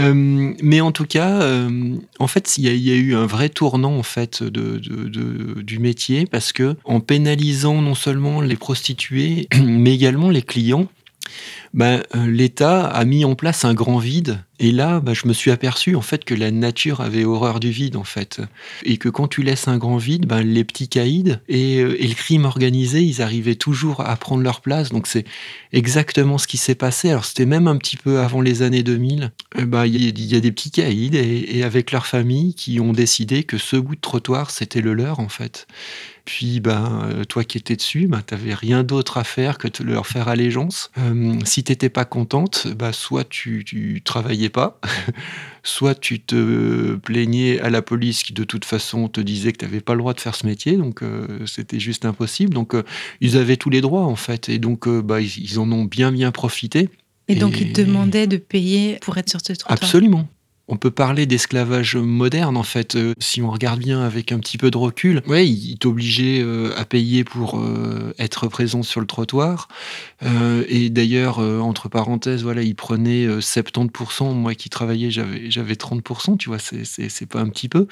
Mais 0.62 0.80
en 0.80 0.92
tout 0.92 1.06
cas, 1.06 1.40
euh, 1.42 1.96
en 2.18 2.26
fait, 2.26 2.56
il 2.58 2.64
y, 2.64 2.90
a- 2.90 2.94
eu 2.94 3.14
un 3.14 3.26
vrai 3.26 3.48
tournant 3.48 3.96
en 3.96 4.02
fait 4.02 4.42
du 4.42 5.78
métier 5.78 6.26
parce 6.26 6.52
que 6.52 6.76
en 6.84 7.00
pénalisant 7.00 7.80
non 7.80 7.94
seulement 7.94 8.40
les 8.40 8.56
prostituées, 8.56 9.48
mais 9.64 9.94
également 9.94 10.30
les 10.30 10.42
clients, 10.42 10.88
bah, 11.74 12.02
euh, 12.14 12.26
l'État 12.26 12.86
a 12.86 13.04
mis 13.04 13.24
en 13.24 13.34
place 13.34 13.64
un 13.64 13.74
grand 13.74 13.98
vide. 13.98 14.38
Et 14.62 14.70
là, 14.70 15.00
bah, 15.00 15.12
je 15.12 15.26
me 15.26 15.32
suis 15.32 15.50
aperçu 15.50 15.96
en 15.96 16.02
fait 16.02 16.24
que 16.24 16.34
la 16.34 16.52
nature 16.52 17.00
avait 17.00 17.24
horreur 17.24 17.58
du 17.58 17.70
vide 17.70 17.96
en 17.96 18.04
fait, 18.04 18.40
et 18.84 18.96
que 18.96 19.08
quand 19.08 19.26
tu 19.26 19.42
laisses 19.42 19.66
un 19.66 19.76
grand 19.76 19.96
vide, 19.96 20.26
bah, 20.26 20.40
les 20.40 20.62
petits 20.62 20.88
caïds 20.88 21.36
et, 21.48 21.80
euh, 21.80 21.96
le 22.00 22.14
crime 22.14 22.44
organisé, 22.44 23.02
ils 23.02 23.22
arrivaient 23.22 23.56
toujours 23.56 24.02
à 24.02 24.14
prendre 24.14 24.44
leur 24.44 24.60
place. 24.60 24.90
Donc 24.90 25.08
c'est 25.08 25.24
exactement 25.72 26.38
ce 26.38 26.46
qui 26.46 26.58
s'est 26.58 26.76
passé. 26.76 27.10
Alors 27.10 27.24
c'était 27.24 27.44
même 27.44 27.66
un 27.66 27.76
petit 27.76 27.96
peu 27.96 28.20
avant 28.20 28.40
les 28.40 28.62
années 28.62 28.84
2000. 28.84 29.32
Euh, 29.58 29.66
bah, 29.66 29.88
Il 29.88 29.96
y, 29.96 30.26
y 30.26 30.36
a 30.36 30.40
des 30.40 30.52
petits 30.52 30.70
caïds 30.70 31.16
et, 31.16 31.64
avec 31.64 31.90
leur 31.90 32.06
famille 32.06 32.54
qui 32.54 32.78
ont 32.78 32.92
décidé 32.92 33.42
que 33.42 33.58
ce 33.58 33.74
bout 33.74 33.96
de 33.96 34.00
trottoir 34.00 34.52
c'était 34.52 34.80
le 34.80 34.94
leur 34.94 35.18
en 35.18 35.28
fait. 35.28 35.66
Puis 36.24 36.60
ben 36.60 37.24
toi 37.28 37.42
qui 37.42 37.58
étais 37.58 37.74
dessus, 37.74 38.06
ben 38.06 38.22
t'avais 38.22 38.54
rien 38.54 38.84
d'autre 38.84 39.18
à 39.18 39.24
faire 39.24 39.58
que 39.58 39.66
de 39.66 39.82
leur 39.82 40.06
faire 40.06 40.28
allégeance. 40.28 40.92
Si 41.44 41.64
t'étais 41.64 41.88
pas 41.88 42.04
contente, 42.04 42.68
bah 42.76 42.92
soit 42.92 43.28
tu, 43.28 43.64
tu 43.66 44.02
travaillais 44.04 44.48
pas, 44.52 44.80
soit 45.64 45.94
tu 45.94 46.20
te 46.20 46.94
plaignais 46.96 47.58
à 47.60 47.70
la 47.70 47.82
police 47.82 48.22
qui 48.22 48.32
de 48.32 48.44
toute 48.44 48.64
façon 48.64 49.08
te 49.08 49.20
disait 49.20 49.52
que 49.52 49.58
t'avais 49.58 49.80
pas 49.80 49.94
le 49.94 49.98
droit 49.98 50.14
de 50.14 50.20
faire 50.20 50.34
ce 50.34 50.46
métier, 50.46 50.76
donc 50.76 51.02
euh, 51.02 51.44
c'était 51.46 51.80
juste 51.80 52.04
impossible. 52.04 52.54
Donc 52.54 52.74
euh, 52.74 52.84
ils 53.20 53.36
avaient 53.36 53.56
tous 53.56 53.70
les 53.70 53.80
droits 53.80 54.04
en 54.04 54.16
fait, 54.16 54.48
et 54.48 54.58
donc 54.58 54.86
euh, 54.86 55.02
bah, 55.02 55.20
ils, 55.20 55.38
ils 55.38 55.58
en 55.58 55.70
ont 55.72 55.84
bien 55.84 56.12
bien 56.12 56.30
profité. 56.30 56.88
Et 57.28 57.36
donc, 57.36 57.60
ils 57.60 57.72
te 57.72 57.80
demandaient 57.80 58.26
de 58.26 58.36
payer 58.36 58.98
pour 59.00 59.16
être 59.16 59.30
sur 59.30 59.40
ce 59.40 59.52
trottoir. 59.52 59.78
Absolument. 59.80 60.28
On 60.72 60.78
peut 60.78 60.90
parler 60.90 61.26
d'esclavage 61.26 61.96
moderne 61.96 62.56
en 62.56 62.62
fait, 62.62 62.96
euh, 62.96 63.12
si 63.18 63.42
on 63.42 63.50
regarde 63.50 63.78
bien 63.78 64.00
avec 64.00 64.32
un 64.32 64.38
petit 64.38 64.56
peu 64.56 64.70
de 64.70 64.78
recul. 64.78 65.20
Ouais, 65.26 65.46
il 65.46 65.76
t'obligeait 65.76 66.40
euh, 66.40 66.72
à 66.78 66.86
payer 66.86 67.24
pour 67.24 67.60
euh, 67.60 68.14
être 68.18 68.48
présent 68.48 68.82
sur 68.82 69.02
le 69.02 69.06
trottoir. 69.06 69.68
Et 70.22 70.88
d'ailleurs, 70.88 71.40
entre 71.40 71.90
parenthèses, 71.90 72.42
voilà, 72.42 72.62
il 72.62 72.74
prenait 72.74 73.26
euh, 73.26 73.40
70%. 73.40 74.32
Moi 74.32 74.54
qui 74.54 74.70
travaillais, 74.70 75.10
j'avais 75.10 75.50
j'avais 75.50 75.74
30%. 75.74 76.38
Tu 76.38 76.48
vois, 76.48 76.58
c'est 76.58 76.84
c'est 76.86 77.26
pas 77.26 77.40
un 77.40 77.50
petit 77.50 77.68
peu. 77.68 77.86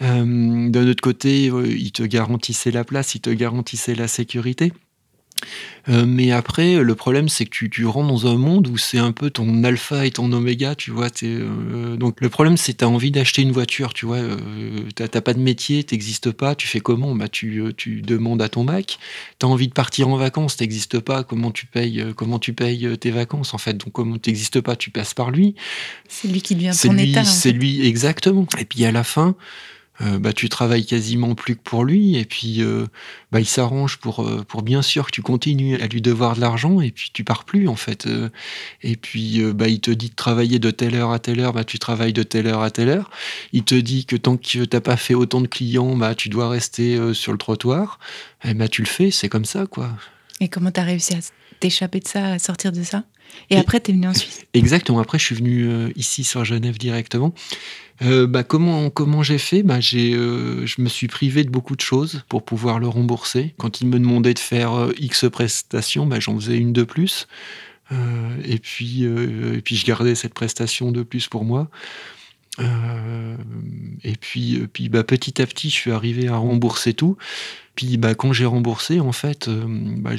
D'un 0.00 0.88
autre 0.88 1.02
côté, 1.02 1.44
il 1.44 1.92
te 1.92 2.02
garantissait 2.02 2.72
la 2.72 2.82
place, 2.82 3.14
il 3.14 3.20
te 3.20 3.30
garantissait 3.30 3.94
la 3.94 4.08
sécurité. 4.08 4.72
Euh, 5.88 6.04
mais 6.06 6.32
après, 6.32 6.76
le 6.82 6.94
problème, 6.94 7.28
c'est 7.28 7.44
que 7.44 7.50
tu, 7.50 7.70
tu 7.70 7.86
rentres 7.86 8.08
dans 8.08 8.26
un 8.26 8.36
monde 8.36 8.68
où 8.68 8.76
c'est 8.76 8.98
un 8.98 9.12
peu 9.12 9.30
ton 9.30 9.64
alpha 9.64 10.04
et 10.04 10.10
ton 10.10 10.30
oméga, 10.32 10.74
tu 10.74 10.90
vois. 10.90 11.08
euh, 11.22 11.96
donc 11.96 12.20
le 12.20 12.28
problème, 12.28 12.56
c'est 12.56 12.72
que 12.72 12.78
tu 12.78 12.84
as 12.84 12.88
envie 12.88 13.10
d'acheter 13.10 13.42
une 13.42 13.52
voiture, 13.52 13.94
tu 13.94 14.04
vois. 14.04 14.18
Euh, 14.18 14.36
t'as 14.94 15.20
pas 15.20 15.32
de 15.32 15.38
métier, 15.40 15.84
t'existes 15.84 16.30
pas, 16.30 16.54
tu 16.54 16.66
fais 16.68 16.80
comment? 16.80 17.14
Bah, 17.14 17.28
tu, 17.28 17.62
tu 17.76 18.02
demandes 18.02 18.42
à 18.42 18.48
ton 18.48 18.64
bac. 18.64 18.98
Tu 19.38 19.46
as 19.46 19.48
envie 19.48 19.68
de 19.68 19.72
partir 19.72 20.08
en 20.08 20.16
vacances, 20.16 20.56
t'existes 20.56 21.00
pas, 21.00 21.24
comment 21.24 21.50
tu 21.50 21.66
payes, 21.66 22.04
comment 22.16 22.38
tu 22.38 22.52
payes 22.52 22.98
tes 22.98 23.10
vacances, 23.10 23.54
en 23.54 23.58
fait? 23.58 23.74
Donc 23.74 23.92
comme 23.92 24.18
t'existes 24.18 24.60
pas, 24.60 24.76
tu 24.76 24.90
passes 24.90 25.14
par 25.14 25.30
lui. 25.30 25.54
C'est 26.08 26.28
lui 26.28 26.42
qui 26.42 26.54
devient 26.54 26.72
C'est 26.74 26.88
ton 26.88 26.94
lui, 26.94 27.10
état. 27.12 27.24
c'est 27.24 27.52
lui 27.52 27.86
exactement. 27.86 28.46
Et 28.58 28.64
puis 28.66 28.84
à 28.84 28.92
la 28.92 29.04
fin, 29.04 29.36
euh, 30.00 30.18
bah, 30.18 30.32
tu 30.32 30.48
travailles 30.48 30.86
quasiment 30.86 31.34
plus 31.34 31.56
que 31.56 31.62
pour 31.62 31.84
lui, 31.84 32.16
et 32.16 32.24
puis 32.24 32.62
euh, 32.62 32.86
bah, 33.32 33.40
il 33.40 33.46
s'arrange 33.46 33.98
pour, 33.98 34.26
euh, 34.26 34.44
pour 34.46 34.62
bien 34.62 34.82
sûr 34.82 35.06
que 35.06 35.10
tu 35.10 35.22
continues 35.22 35.76
à 35.76 35.86
lui 35.88 36.00
devoir 36.00 36.36
de 36.36 36.40
l'argent, 36.40 36.80
et 36.80 36.90
puis 36.90 37.10
tu 37.12 37.24
pars 37.24 37.44
plus 37.44 37.68
en 37.68 37.74
fait. 37.74 38.08
Et 38.82 38.96
puis 38.96 39.42
bah, 39.52 39.68
il 39.68 39.80
te 39.80 39.90
dit 39.90 40.10
de 40.10 40.14
travailler 40.14 40.58
de 40.58 40.70
telle 40.70 40.94
heure 40.94 41.10
à 41.10 41.18
telle 41.18 41.40
heure, 41.40 41.52
bah, 41.52 41.64
tu 41.64 41.78
travailles 41.78 42.12
de 42.12 42.22
telle 42.22 42.46
heure 42.46 42.62
à 42.62 42.70
telle 42.70 42.88
heure. 42.88 43.10
Il 43.52 43.64
te 43.64 43.74
dit 43.74 44.06
que 44.06 44.16
tant 44.16 44.36
que 44.36 44.64
t'as 44.64 44.80
pas 44.80 44.96
fait 44.96 45.14
autant 45.14 45.40
de 45.40 45.48
clients, 45.48 45.96
bah, 45.96 46.14
tu 46.14 46.28
dois 46.28 46.48
rester 46.48 47.14
sur 47.14 47.32
le 47.32 47.38
trottoir. 47.38 47.98
Et 48.44 48.54
bah, 48.54 48.68
tu 48.68 48.82
le 48.82 48.88
fais, 48.88 49.10
c'est 49.10 49.28
comme 49.28 49.44
ça 49.44 49.66
quoi. 49.66 49.90
Et 50.40 50.48
comment 50.48 50.70
tu 50.70 50.80
as 50.80 50.84
réussi 50.84 51.14
à 51.14 51.18
t'échapper 51.58 52.00
de 52.00 52.06
ça, 52.06 52.32
à 52.32 52.38
sortir 52.38 52.70
de 52.70 52.82
ça? 52.82 53.02
Et, 53.50 53.54
Et- 53.54 53.58
après, 53.58 53.80
tu 53.80 53.90
es 53.90 53.94
venu 53.94 54.06
en 54.08 54.14
Suisse. 54.14 54.44
Exactement. 54.54 54.98
Après, 55.00 55.18
je 55.18 55.24
suis 55.24 55.34
venu 55.34 55.68
euh, 55.68 55.90
ici 55.96 56.24
sur 56.24 56.44
Genève 56.44 56.78
directement. 56.78 57.32
Euh, 58.02 58.26
bah, 58.26 58.44
comment 58.44 58.90
comment 58.90 59.22
j'ai 59.24 59.38
fait? 59.38 59.62
Bah, 59.62 59.80
j'ai, 59.80 60.14
euh, 60.14 60.64
Je 60.66 60.80
me 60.82 60.88
suis 60.88 61.08
privé 61.08 61.42
de 61.44 61.50
beaucoup 61.50 61.74
de 61.74 61.80
choses 61.80 62.22
pour 62.28 62.44
pouvoir 62.44 62.78
le 62.78 62.86
rembourser. 62.88 63.54
Quand 63.58 63.80
il 63.80 63.88
me 63.88 63.98
demandait 63.98 64.34
de 64.34 64.38
faire 64.38 64.88
X 64.98 65.24
prestations, 65.32 66.06
bah, 66.06 66.20
j'en 66.20 66.36
faisais 66.36 66.58
une 66.58 66.72
de 66.72 66.84
plus. 66.84 67.26
Et, 68.44 68.58
puis, 68.58 69.04
et 69.04 69.62
puis, 69.62 69.74
je 69.76 69.86
gardais 69.86 70.14
cette 70.14 70.34
prestation 70.34 70.92
de 70.92 71.02
plus 71.02 71.26
pour 71.26 71.44
moi. 71.44 71.70
Euh, 72.60 73.36
et 74.04 74.14
puis, 74.16 74.56
euh, 74.56 74.68
puis 74.72 74.88
bah, 74.88 75.04
petit 75.04 75.40
à 75.40 75.46
petit, 75.46 75.70
je 75.70 75.74
suis 75.74 75.90
arrivé 75.90 76.28
à 76.28 76.36
rembourser 76.36 76.94
tout. 76.94 77.16
Puis 77.74 77.96
bah, 77.96 78.14
quand 78.14 78.32
j'ai 78.32 78.44
remboursé, 78.44 78.98
en 78.98 79.12
fait, 79.12 79.46
euh, 79.48 79.64
bah, 79.66 80.12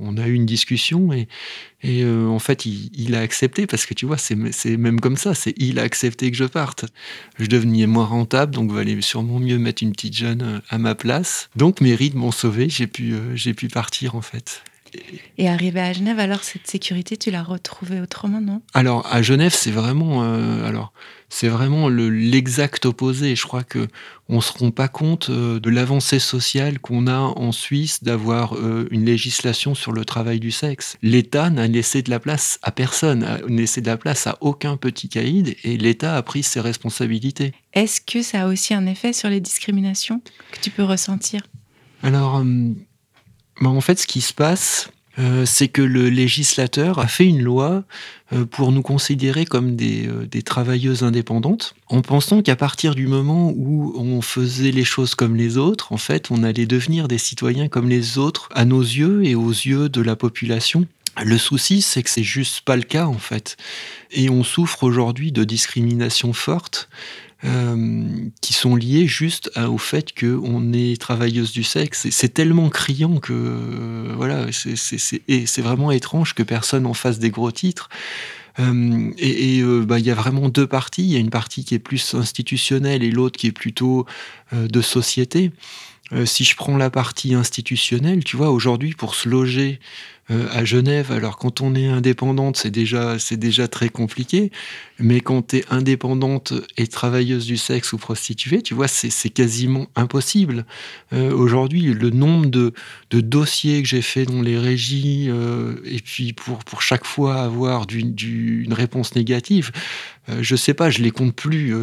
on, 0.00 0.16
a 0.16 0.26
eu 0.26 0.32
une 0.32 0.46
discussion 0.46 1.10
et, 1.12 2.04
en 2.04 2.38
fait, 2.40 2.66
il, 2.66 3.14
a 3.14 3.20
accepté 3.20 3.66
parce 3.66 3.86
que 3.86 3.94
tu 3.94 4.06
vois, 4.06 4.18
c'est 4.18 4.34
même 4.76 5.00
comme 5.00 5.16
ça, 5.16 5.34
c'est 5.34 5.54
il 5.56 5.78
a 5.78 5.82
accepté 5.82 6.30
que 6.30 6.36
je 6.36 6.44
parte. 6.44 6.86
Je 7.38 7.46
devenais 7.46 7.86
moins 7.86 8.06
rentable, 8.06 8.52
donc 8.54 8.72
valait 8.72 9.00
sûrement 9.00 9.38
mieux 9.38 9.58
mettre 9.58 9.82
une 9.82 9.92
petite 9.92 10.14
jeune 10.14 10.60
à 10.68 10.78
ma 10.78 10.94
place. 10.94 11.48
Donc 11.54 11.80
mes 11.80 11.94
rides 11.94 12.16
m'ont 12.16 12.32
sauvé, 12.32 12.68
j'ai 12.68 12.86
pu, 12.86 13.14
j'ai 13.34 13.54
pu 13.54 13.68
partir 13.68 14.16
en 14.16 14.22
fait. 14.22 14.62
Et 15.38 15.48
arrivé 15.48 15.80
à 15.80 15.92
Genève, 15.92 16.18
alors 16.18 16.42
cette 16.44 16.66
sécurité, 16.66 17.16
tu 17.16 17.30
l'as 17.30 17.42
retrouvée 17.42 18.00
autrement, 18.00 18.40
non? 18.40 18.62
Alors 18.74 19.06
à 19.10 19.22
Genève, 19.22 19.54
c'est 19.54 19.70
vraiment, 19.70 20.22
euh, 20.24 20.66
alors 20.66 20.92
c'est 21.28 21.48
vraiment 21.48 21.88
le- 21.88 22.10
l'exact 22.10 22.86
opposé. 22.86 23.36
Je 23.36 23.46
crois 23.46 23.62
que 23.62 23.86
on 24.28 24.40
se 24.40 24.52
rend 24.52 24.70
pas 24.70 24.88
compte 24.88 25.30
euh, 25.30 25.60
de 25.60 25.70
l'avancée 25.70 26.18
sociale 26.18 26.78
qu'on 26.78 27.06
a 27.06 27.18
en 27.18 27.52
Suisse 27.52 28.02
d'avoir 28.02 28.54
euh, 28.54 28.86
une 28.90 29.04
législation 29.04 29.74
sur 29.74 29.92
le 29.92 30.04
travail 30.04 30.40
du 30.40 30.50
sexe. 30.50 30.96
L'État 31.02 31.50
n'a 31.50 31.66
laissé 31.68 32.02
de 32.02 32.10
la 32.10 32.20
place 32.20 32.58
à 32.62 32.70
personne, 32.72 33.20
n'a 33.20 33.38
laissé 33.48 33.80
de 33.80 33.86
la 33.86 33.96
place 33.96 34.26
à 34.26 34.38
aucun 34.40 34.76
petit 34.76 35.08
caïd, 35.08 35.56
et 35.64 35.76
l'État 35.76 36.16
a 36.16 36.22
pris 36.22 36.42
ses 36.42 36.60
responsabilités. 36.60 37.52
Est-ce 37.72 38.00
que 38.00 38.22
ça 38.22 38.42
a 38.42 38.46
aussi 38.46 38.74
un 38.74 38.86
effet 38.86 39.12
sur 39.12 39.28
les 39.28 39.40
discriminations 39.40 40.20
que 40.52 40.60
tu 40.60 40.70
peux 40.70 40.84
ressentir? 40.84 41.42
Alors, 42.02 42.38
euh, 42.38 42.44
bah, 43.60 43.70
en 43.70 43.80
fait, 43.80 43.98
ce 43.98 44.06
qui 44.06 44.20
se 44.20 44.32
passe, 44.32 44.90
euh, 45.18 45.44
c'est 45.44 45.68
que 45.68 45.82
le 45.82 46.08
législateur 46.08 46.98
a 46.98 47.08
fait 47.08 47.26
une 47.26 47.42
loi 47.42 47.84
euh, 48.32 48.46
pour 48.46 48.72
nous 48.72 48.82
considérer 48.82 49.44
comme 49.44 49.76
des, 49.76 50.06
euh, 50.06 50.26
des 50.26 50.42
travailleuses 50.42 51.02
indépendantes, 51.02 51.74
en 51.88 52.00
pensant 52.00 52.42
qu'à 52.42 52.56
partir 52.56 52.94
du 52.94 53.06
moment 53.06 53.52
où 53.54 53.92
on 53.96 54.22
faisait 54.22 54.70
les 54.70 54.84
choses 54.84 55.14
comme 55.14 55.36
les 55.36 55.58
autres, 55.58 55.92
en 55.92 55.98
fait, 55.98 56.30
on 56.30 56.42
allait 56.42 56.66
devenir 56.66 57.08
des 57.08 57.18
citoyens 57.18 57.68
comme 57.68 57.88
les 57.88 58.18
autres 58.18 58.48
à 58.54 58.64
nos 58.64 58.82
yeux 58.82 59.24
et 59.24 59.34
aux 59.34 59.50
yeux 59.50 59.88
de 59.88 60.00
la 60.00 60.16
population. 60.16 60.86
Le 61.22 61.36
souci, 61.36 61.82
c'est 61.82 62.02
que 62.02 62.08
c'est 62.08 62.22
juste 62.22 62.62
pas 62.62 62.76
le 62.76 62.82
cas 62.82 63.06
en 63.06 63.18
fait. 63.18 63.56
Et 64.12 64.30
on 64.30 64.44
souffre 64.44 64.84
aujourd'hui 64.84 65.32
de 65.32 65.44
discriminations 65.44 66.32
fortes 66.32 66.88
euh, 67.42 68.28
qui 68.42 68.52
sont 68.52 68.76
liées 68.76 69.06
juste 69.06 69.50
au 69.56 69.78
fait 69.78 70.12
qu'on 70.18 70.74
est 70.74 71.00
travailleuse 71.00 71.52
du 71.52 71.62
sexe. 71.62 72.06
C'est 72.10 72.34
tellement 72.34 72.68
criant 72.68 73.16
que 73.16 73.32
euh, 73.32 74.12
voilà, 74.14 74.48
c'est 74.52 75.62
vraiment 75.62 75.90
étrange 75.90 76.34
que 76.34 76.42
personne 76.42 76.84
en 76.84 76.92
fasse 76.92 77.18
des 77.18 77.30
gros 77.30 77.50
titres. 77.50 77.88
Euh, 78.58 79.10
et 79.16 79.62
bah, 79.62 79.98
il 79.98 80.04
y 80.04 80.10
a 80.10 80.14
vraiment 80.14 80.50
deux 80.50 80.66
parties. 80.66 81.02
Il 81.02 81.12
y 81.12 81.16
a 81.16 81.18
une 81.18 81.30
partie 81.30 81.64
qui 81.64 81.74
est 81.74 81.78
plus 81.78 82.14
institutionnelle 82.14 83.02
et 83.02 83.10
l'autre 83.10 83.38
qui 83.38 83.46
est 83.46 83.52
plutôt 83.52 84.04
de 84.52 84.80
société. 84.82 85.50
si 86.26 86.44
je 86.44 86.56
prends 86.56 86.76
la 86.76 86.90
partie 86.90 87.32
institutionnelle, 87.32 88.22
tu 88.22 88.36
vois, 88.36 88.50
aujourd'hui, 88.50 88.92
pour 88.92 89.14
se 89.14 89.30
loger 89.30 89.80
euh, 90.30 90.46
à 90.52 90.64
Genève. 90.64 91.10
Alors 91.10 91.38
quand 91.38 91.60
on 91.60 91.74
est 91.74 91.88
indépendante, 91.88 92.56
c'est 92.56 92.70
déjà, 92.70 93.16
déjà 93.32 93.66
très 93.66 93.88
compliqué, 93.88 94.52
mais 95.00 95.20
quand 95.20 95.48
tu 95.48 95.56
es 95.56 95.64
indépendante 95.70 96.52
et 96.76 96.86
travailleuse 96.86 97.46
du 97.46 97.56
sexe 97.56 97.92
ou 97.92 97.98
prostituée, 97.98 98.62
tu 98.62 98.74
vois, 98.74 98.86
c'est 98.86 99.30
quasiment 99.30 99.88
impossible. 99.96 100.66
Euh, 101.12 101.32
aujourd'hui, 101.32 101.92
le 101.94 102.10
nombre 102.10 102.46
de, 102.46 102.72
de 103.10 103.20
dossiers 103.20 103.82
que 103.82 103.88
j'ai 103.88 104.02
fait 104.02 104.24
dans 104.24 104.40
les 104.40 104.56
régies, 104.56 105.26
euh, 105.28 105.74
et 105.84 105.98
puis 105.98 106.32
pour, 106.32 106.58
pour 106.58 106.80
chaque 106.80 107.06
fois 107.06 107.42
avoir 107.42 107.86
du, 107.86 108.62
une 108.64 108.74
réponse 108.74 109.16
négative, 109.16 109.72
je 110.40 110.54
sais 110.54 110.74
pas, 110.74 110.90
je 110.90 111.02
les 111.02 111.10
compte 111.10 111.34
plus. 111.34 111.74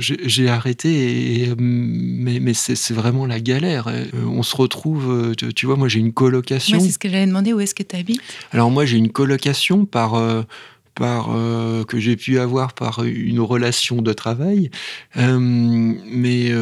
J'ai 0.00 0.48
arrêté, 0.48 1.52
mais, 1.56 2.40
mais 2.40 2.52
c'est 2.52 2.92
vraiment 2.92 3.24
la 3.24 3.38
galère. 3.38 3.88
on 4.14 4.42
se 4.42 4.56
retrouve, 4.56 5.32
tu, 5.36 5.66
vois, 5.66 5.76
moi 5.76 5.86
j'ai 5.86 6.00
une 6.00 6.12
colocation. 6.12 6.80
c'est 6.80 6.90
ce 6.90 6.98
que 6.98 7.06
est-ce 7.60 7.74
que 7.74 7.83
alors 8.52 8.70
moi 8.70 8.84
j'ai 8.84 8.96
une 8.96 9.10
colocation 9.10 9.84
par 9.84 10.14
euh, 10.14 10.42
par 10.94 11.34
euh, 11.34 11.82
que 11.84 11.98
j'ai 11.98 12.16
pu 12.16 12.38
avoir 12.38 12.72
par 12.72 13.02
une 13.04 13.40
relation 13.40 14.00
de 14.00 14.12
travail, 14.12 14.70
euh, 15.16 15.38
mais 15.40 16.52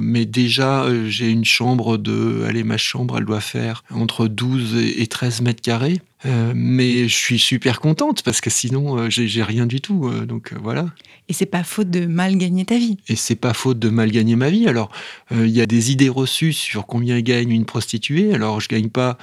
mais 0.00 0.24
déjà 0.24 0.86
j'ai 1.06 1.28
une 1.28 1.44
chambre 1.44 1.96
de, 1.98 2.44
allez 2.48 2.64
ma 2.64 2.78
chambre 2.78 3.18
elle 3.18 3.26
doit 3.26 3.40
faire 3.40 3.84
entre 3.90 4.26
12 4.26 4.76
et 4.96 5.06
13 5.06 5.42
mètres 5.42 5.62
carrés. 5.62 6.00
Euh, 6.26 6.52
mais 6.54 7.06
je 7.08 7.14
suis 7.14 7.38
super 7.38 7.80
contente 7.80 8.22
parce 8.22 8.40
que 8.40 8.48
sinon 8.48 8.98
euh, 8.98 9.10
j'ai 9.10 9.42
rien 9.42 9.66
du 9.66 9.80
tout. 9.80 10.08
Euh, 10.08 10.24
donc 10.24 10.52
voilà. 10.60 10.86
Et 11.28 11.32
c'est 11.32 11.46
pas 11.46 11.64
faute 11.64 11.90
de 11.90 12.06
mal 12.06 12.36
gagner 12.36 12.64
ta 12.64 12.76
vie. 12.76 12.98
Et 13.08 13.16
c'est 13.16 13.34
pas 13.34 13.54
faute 13.54 13.78
de 13.78 13.88
mal 13.88 14.10
gagner 14.10 14.36
ma 14.36 14.50
vie. 14.50 14.68
Alors 14.68 14.90
il 15.30 15.48
y 15.48 15.62
a 15.62 15.66
des 15.66 15.90
idées 15.90 16.10
reçues 16.10 16.52
sur 16.52 16.86
combien 16.86 17.18
gagne 17.20 17.50
une 17.50 17.64
prostituée. 17.64 18.34
Alors 18.34 18.60
je 18.60 18.68
gagne 18.68 18.90
pas, 18.90 19.16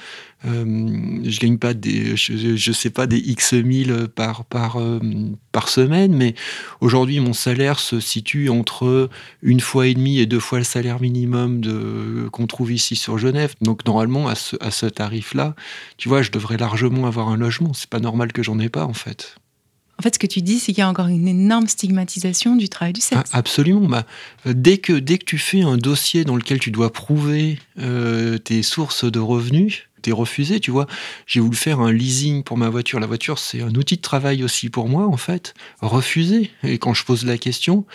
je 0.44 1.40
gagne 1.40 1.60
pas 1.60 1.76
des, 1.76 2.16
je, 2.16 2.72
sais 2.72 2.90
pas 2.90 3.06
des 3.06 3.20
x 3.20 3.54
mille 3.54 4.08
par 4.16 4.46
par 4.46 4.80
par 5.52 5.70
semaine, 5.70 6.16
mais 6.16 6.34
aujourd'hui 6.80 7.20
mon 7.20 7.34
salaire 7.34 7.80
se 7.80 8.00
situe 8.00 8.50
entre 8.50 9.08
une 9.44 9.60
fois 9.60 9.86
et 9.86 9.94
demie 9.94 10.18
et 10.18 10.26
deux 10.26 10.40
fois 10.40 10.58
le 10.58 10.64
salaire 10.64 11.00
minimum 11.02 11.62
de 11.62 12.30
qu'on 12.32 12.48
trouve 12.48 12.72
ici 12.72 12.96
sur 12.96 13.20
Genève. 13.20 13.54
Donc 13.62 13.86
normalement 13.86 14.28
à 14.28 14.34
ce, 14.34 14.56
à 14.60 14.72
ce 14.72 14.88
tarif 14.88 15.36
là, 15.36 15.56
tu 15.98 16.10
vois, 16.10 16.24
je 16.24 16.32
devrais 16.32 16.58
largement 16.58 16.91
avoir 17.06 17.30
un 17.30 17.38
logement. 17.38 17.74
C'est 17.74 17.90
pas 17.90 18.00
normal 18.00 18.34
que 18.34 18.44
j'en 18.44 18.60
ai 18.60 18.70
pas, 18.70 18.86
en 18.86 18.94
fait. 18.94 19.36
En 20.00 20.04
fait, 20.04 20.16
ce 20.16 20.20
que 20.20 20.26
tu 20.26 20.42
dis, 20.42 20.58
c'est 20.58 20.74
qu'il 20.74 20.80
y 20.80 20.82
a 20.82 20.90
encore 20.90 21.08
une 21.08 21.28
énorme 21.28 21.68
stigmatisation 21.68 22.56
du 22.56 22.70
travail 22.70 22.94
du 22.94 23.02
sexe. 23.02 23.30
Ah, 23.34 23.38
absolument. 23.38 23.88
Bah, 23.88 24.06
euh, 24.48 24.54
dès, 24.56 24.80
que, 24.80 24.94
dès 24.94 25.20
que 25.20 25.26
tu 25.26 25.38
fais 25.38 25.62
un 25.62 25.78
dossier 25.78 26.24
dans 26.24 26.36
lequel 26.36 26.60
tu 26.60 26.72
dois 26.72 26.92
prouver 26.92 27.60
euh, 27.78 28.40
tes 28.40 28.64
sources 28.64 29.06
de 29.06 29.20
revenus, 29.20 29.84
t'es 30.02 30.12
refusé, 30.12 30.60
tu 30.60 30.72
vois. 30.72 30.88
J'ai 31.28 31.40
voulu 31.40 31.56
faire 31.56 31.82
un 31.82 31.92
leasing 31.92 32.44
pour 32.44 32.58
ma 32.58 32.70
voiture. 32.70 33.00
La 33.00 33.06
voiture, 33.06 33.38
c'est 33.38 33.62
un 33.62 33.76
outil 33.76 33.98
de 33.98 34.02
travail 34.02 34.44
aussi 34.44 34.70
pour 34.70 34.90
moi, 34.90 35.06
en 35.06 35.18
fait. 35.18 35.54
Refusé. 35.82 36.50
Et 36.64 36.80
quand 36.80 36.96
je 36.96 37.06
pose 37.06 37.24
la 37.24 37.38
question, 37.38 37.86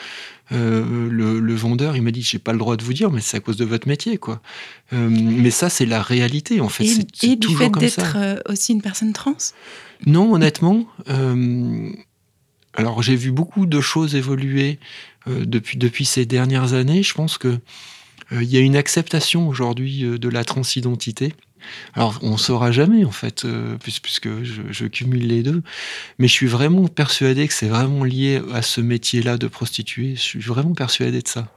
euh, 0.53 1.09
le, 1.11 1.55
vendeur, 1.55 1.97
il 1.97 2.03
m'a 2.03 2.11
dit, 2.11 2.23
j'ai 2.23 2.39
pas 2.39 2.53
le 2.53 2.59
droit 2.59 2.77
de 2.77 2.85
vous 2.85 2.93
dire, 2.93 3.11
mais 3.11 3.21
c'est 3.21 3.37
à 3.37 3.41
cause 3.41 3.57
de 3.57 3.65
votre 3.65 3.89
métier, 3.89 4.19
quoi. 4.19 4.41
Euh, 4.93 5.09
mais 5.11 5.51
ça, 5.51 5.69
c'est 5.69 5.87
la 5.87 6.03
réalité, 6.03 6.61
en 6.61 6.69
fait. 6.69 6.85
Et, 6.85 7.33
et 7.33 7.37
du 7.37 7.57
fait 7.57 7.71
d'être 7.71 8.17
euh, 8.17 8.37
aussi 8.49 8.73
une 8.73 8.83
personne 8.83 9.13
trans? 9.13 9.37
Non, 10.07 10.35
honnêtement. 10.35 10.87
alors, 12.75 13.03
j'ai 13.03 13.17
vu 13.17 13.33
beaucoup 13.33 13.67
de 13.67 13.81
choses 13.81 14.15
évoluer 14.15 14.79
depuis, 15.27 15.79
depuis 15.79 16.05
ces 16.05 16.27
dernières 16.27 16.75
années. 16.75 17.03
Je 17.03 17.15
pense 17.15 17.39
que 17.39 17.59
il 18.33 18.45
y 18.45 18.57
a 18.57 18.61
une 18.61 18.77
acceptation 18.77 19.49
aujourd'hui 19.49 20.03
de 20.03 20.29
la 20.29 20.45
transidentité. 20.45 21.33
Alors, 21.95 22.19
on 22.23 22.33
ne 22.33 22.37
saura 22.37 22.73
jamais, 22.73 23.05
en 23.05 23.11
fait, 23.11 23.45
euh, 23.45 23.77
puisque 23.83 24.43
je, 24.43 24.87
cumule 24.87 25.27
les 25.27 25.43
deux. 25.43 25.63
Mais 26.19 26.29
je 26.29 26.33
suis 26.33 26.47
vraiment 26.47 26.87
persuadé 26.87 27.47
que 27.49 27.55
c'est 27.55 27.69
vraiment 27.69 28.05
lié 28.05 28.41
à 28.53 28.63
ce 28.63 28.81
métier-là 28.81 29.39
de 29.39 29.49
prostituée. 29.49 30.15
Je 30.17 30.21
suis 30.21 30.41
vraiment 30.41 30.75
persuadé 30.75 31.23
de 31.23 31.29
ça. 31.29 31.49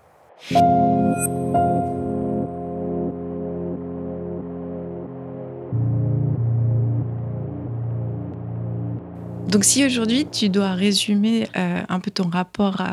Donc 9.50 9.64
si 9.64 9.84
aujourd'hui 9.84 10.28
tu 10.32 10.50
dois 10.50 10.74
résumer 10.74 11.48
euh, 11.56 11.82
un 11.90 12.00
peu 12.00 12.12
ton 12.12 12.30
rapport 12.30 12.84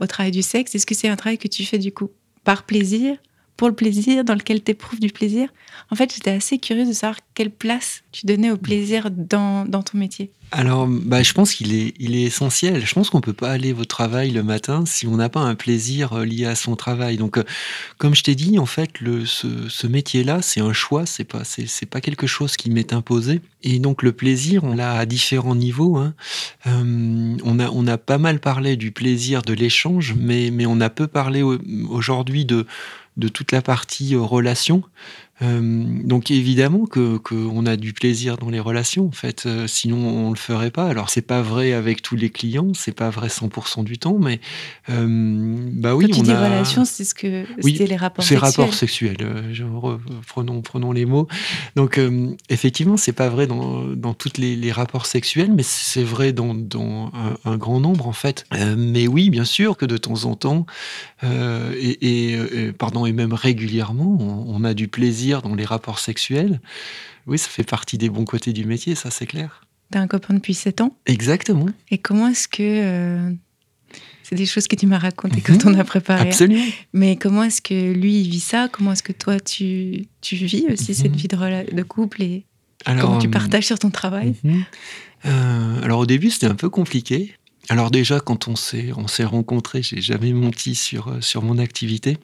au 0.00 0.06
travail 0.06 0.32
du 0.32 0.42
sexe, 0.42 0.74
est-ce 0.74 0.84
que 0.84 0.96
c'est 0.96 1.08
un 1.08 1.16
travail 1.16 1.38
que 1.38 1.48
tu 1.48 1.64
fais 1.64 1.78
du 1.78 1.92
coup 1.92 2.10
par 2.44 2.64
plaisir 2.64 3.16
pour 3.62 3.68
le 3.68 3.76
plaisir, 3.76 4.24
dans 4.24 4.34
lequel 4.34 4.60
tu 4.60 4.72
éprouves 4.72 4.98
du 4.98 5.10
plaisir. 5.10 5.48
En 5.92 5.94
fait, 5.94 6.12
j'étais 6.12 6.32
assez 6.32 6.58
curieuse 6.58 6.88
de 6.88 6.92
savoir 6.92 7.20
quelle 7.34 7.52
place 7.52 8.02
tu 8.10 8.26
donnais 8.26 8.50
au 8.50 8.56
plaisir 8.56 9.08
dans, 9.08 9.64
ton 9.68 9.98
métier. 9.98 10.32
Alors, 10.50 10.88
bah, 10.88 11.22
je 11.22 11.32
pense 11.32 11.54
qu'il 11.54 11.72
est, 11.72 11.94
il 12.00 12.16
est 12.16 12.22
essentiel. 12.22 12.84
Je 12.84 12.92
pense 12.92 13.08
qu'on 13.08 13.18
ne 13.18 13.22
peut 13.22 13.32
pas 13.32 13.52
aller 13.52 13.72
au 13.72 13.84
travail 13.84 14.32
le 14.32 14.42
matin 14.42 14.82
si 14.84 15.06
on 15.06 15.16
n'a 15.16 15.28
pas 15.28 15.40
un 15.40 15.54
plaisir 15.54 16.12
euh, 16.12 16.24
lié 16.24 16.46
à 16.46 16.56
son 16.56 16.74
travail. 16.74 17.18
Donc, 17.18 17.38
euh, 17.38 17.44
comme 17.98 18.16
je 18.16 18.24
t'ai 18.24 18.34
dit, 18.34 18.58
en 18.58 18.66
fait, 18.66 19.00
le, 19.00 19.26
ce, 19.26 19.68
ce 19.68 19.86
métier-là, 19.86 20.42
c'est 20.42 20.60
un 20.60 20.72
choix, 20.72 21.06
c'est 21.06 21.24
pas, 21.24 21.44
c'est, 21.44 21.68
c'est 21.68 21.86
pas 21.86 22.00
quelque 22.00 22.26
chose 22.26 22.56
qui 22.56 22.68
m'est 22.68 22.92
imposé. 22.92 23.40
Et 23.62 23.78
donc, 23.78 24.02
le 24.02 24.10
plaisir, 24.10 24.64
on 24.64 24.74
l'a 24.74 24.94
à 24.94 25.06
différents 25.06 25.54
niveaux. 25.54 25.98
Hein. 25.98 26.14
Euh, 26.66 27.36
on, 27.44 27.60
a, 27.60 27.70
on 27.70 27.86
a 27.86 27.96
pas 27.96 28.18
mal 28.18 28.40
parlé 28.40 28.76
du 28.76 28.90
plaisir 28.90 29.42
de 29.42 29.52
l'échange, 29.52 30.16
mais, 30.18 30.50
mais 30.50 30.66
on 30.66 30.80
a 30.80 30.90
peu 30.90 31.06
parlé 31.06 31.42
aujourd'hui 31.42 32.44
de 32.44 32.66
de 33.16 33.28
toute 33.28 33.52
la 33.52 33.62
partie 33.62 34.14
euh, 34.14 34.20
relation. 34.20 34.82
Euh, 35.40 35.60
donc 36.04 36.30
évidemment 36.30 36.84
que 36.84 37.16
qu'on 37.16 37.64
a 37.64 37.76
du 37.76 37.94
plaisir 37.94 38.36
dans 38.36 38.50
les 38.50 38.60
relations 38.60 39.06
en 39.06 39.12
fait, 39.12 39.44
euh, 39.46 39.66
sinon 39.66 39.96
on 39.96 40.30
le 40.30 40.36
ferait 40.36 40.70
pas. 40.70 40.86
Alors 40.86 41.08
c'est 41.08 41.22
pas 41.22 41.40
vrai 41.40 41.72
avec 41.72 42.02
tous 42.02 42.16
les 42.16 42.28
clients, 42.28 42.72
c'est 42.74 42.92
pas 42.92 43.08
vrai 43.08 43.28
100% 43.28 43.82
du 43.82 43.98
temps, 43.98 44.18
mais 44.18 44.40
bah 44.88 45.94
oui. 45.94 46.10
Quand 46.10 46.18
tu 46.18 46.22
dis 46.22 46.32
relations, 46.32 46.84
c'est 46.84 47.04
ce 47.04 47.14
que 47.14 47.44
oui, 47.62 47.72
les 47.72 47.96
rapports 47.96 48.24
sexuels. 48.24 48.50
rapports 48.50 48.74
sexuels. 48.74 49.16
prenons 50.26 50.60
prenons 50.60 50.92
les 50.92 51.06
mots. 51.06 51.28
Donc 51.76 51.98
effectivement 52.50 52.96
c'est 52.96 53.12
pas 53.12 53.30
vrai 53.30 53.46
dans, 53.46 53.84
dans 53.84 54.14
tous 54.14 54.32
les, 54.38 54.54
les, 54.54 54.72
rapports 54.72 55.06
sexuels, 55.06 55.52
mais 55.52 55.62
c'est 55.62 56.04
vrai 56.04 56.32
dans, 56.32 56.54
dans 56.54 57.10
un, 57.44 57.56
grand 57.56 57.80
nombre 57.80 58.06
en 58.06 58.12
fait. 58.12 58.44
mais 58.76 59.06
oui 59.06 59.30
bien 59.30 59.44
sûr 59.44 59.76
que 59.76 59.86
de 59.86 59.96
temps 59.96 60.24
en 60.24 60.36
temps 60.36 60.66
et, 61.22 62.32
et, 62.32 62.72
pardon 62.72 63.06
et 63.06 63.12
même 63.12 63.32
régulièrement 63.32 64.18
on 64.20 64.64
a 64.64 64.74
du 64.74 64.88
plaisir 64.88 65.21
dans 65.30 65.54
les 65.54 65.64
rapports 65.64 65.98
sexuels, 65.98 66.60
oui, 67.26 67.38
ça 67.38 67.48
fait 67.48 67.64
partie 67.64 67.98
des 67.98 68.10
bons 68.10 68.24
côtés 68.24 68.52
du 68.52 68.64
métier, 68.64 68.94
ça 68.94 69.10
c'est 69.10 69.26
clair. 69.26 69.64
T'as 69.90 70.00
un 70.00 70.06
copain 70.06 70.34
depuis 70.34 70.54
7 70.54 70.80
ans 70.80 70.96
Exactement. 71.06 71.66
Et 71.90 71.98
comment 71.98 72.28
est-ce 72.28 72.48
que... 72.48 72.62
Euh, 72.62 73.30
c'est 74.22 74.36
des 74.36 74.46
choses 74.46 74.66
que 74.66 74.76
tu 74.76 74.86
m'as 74.86 74.98
racontées 74.98 75.42
quand 75.42 75.66
on 75.66 75.78
a 75.78 75.84
préparé. 75.84 76.28
Absolument. 76.28 76.64
Mais 76.94 77.16
comment 77.16 77.42
est-ce 77.42 77.60
que 77.60 77.92
lui, 77.92 78.20
il 78.22 78.30
vit 78.30 78.40
ça? 78.40 78.68
Comment 78.70 78.92
est-ce 78.92 79.02
que 79.02 79.12
toi, 79.12 79.38
tu, 79.38 80.06
tu 80.22 80.36
vis 80.36 80.64
aussi 80.72 80.94
cette 80.94 81.10
mhm. 81.10 81.16
vie 81.16 81.28
de, 81.28 81.74
de 81.74 81.82
couple 81.82 82.22
et 82.22 82.46
comment 82.86 83.18
tu 83.18 83.28
euh, 83.28 83.30
partages 83.30 83.66
sur 83.66 83.78
ton 83.78 83.90
travail? 83.90 84.34
Mhm. 84.42 84.64
euh, 85.26 85.82
Alors 85.82 85.98
au 85.98 86.06
début, 86.06 86.30
c'était 86.30 86.46
un 86.46 86.54
peu 86.54 86.70
compliqué. 86.70 87.34
Alors 87.68 87.90
déjà, 87.90 88.20
quand 88.20 88.48
on 88.48 88.56
s'est 88.56 88.90
on 88.96 89.06
s'est 89.06 89.24
rencontrés, 89.24 89.82
j'ai 89.82 90.00
jamais 90.00 90.32
menti 90.32 90.74
sur 90.74 91.22
sur 91.22 91.42
mon 91.42 91.58
activité. 91.58 92.16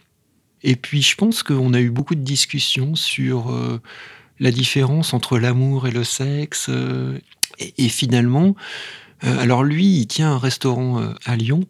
Et 0.62 0.76
puis 0.76 1.02
je 1.02 1.14
pense 1.14 1.42
qu'on 1.42 1.72
a 1.74 1.80
eu 1.80 1.90
beaucoup 1.90 2.14
de 2.14 2.22
discussions 2.22 2.94
sur 2.94 3.50
euh, 3.50 3.80
la 4.40 4.50
différence 4.50 5.14
entre 5.14 5.38
l'amour 5.38 5.86
et 5.86 5.90
le 5.90 6.04
sexe. 6.04 6.66
Euh, 6.68 7.18
et, 7.58 7.88
finalement, 7.88 8.54
euh, 9.24 9.38
alors 9.38 9.64
lui, 9.64 9.84
il 9.98 10.06
tient 10.06 10.30
un 10.32 10.38
restaurant 10.38 11.12
à 11.24 11.36
Lyon. 11.36 11.64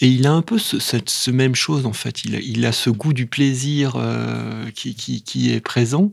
Et 0.00 0.08
il 0.08 0.26
a 0.26 0.32
un 0.32 0.42
peu 0.42 0.58
ce, 0.58 0.78
cette, 0.78 1.10
ce 1.10 1.30
même 1.30 1.54
chose 1.54 1.86
en 1.86 1.92
fait. 1.92 2.24
Il 2.24 2.66
a, 2.66 2.72
ce 2.72 2.90
goût 2.90 3.12
du 3.12 3.26
plaisir 3.26 3.96
qui, 4.74 5.52
est 5.52 5.60
présent. 5.60 6.10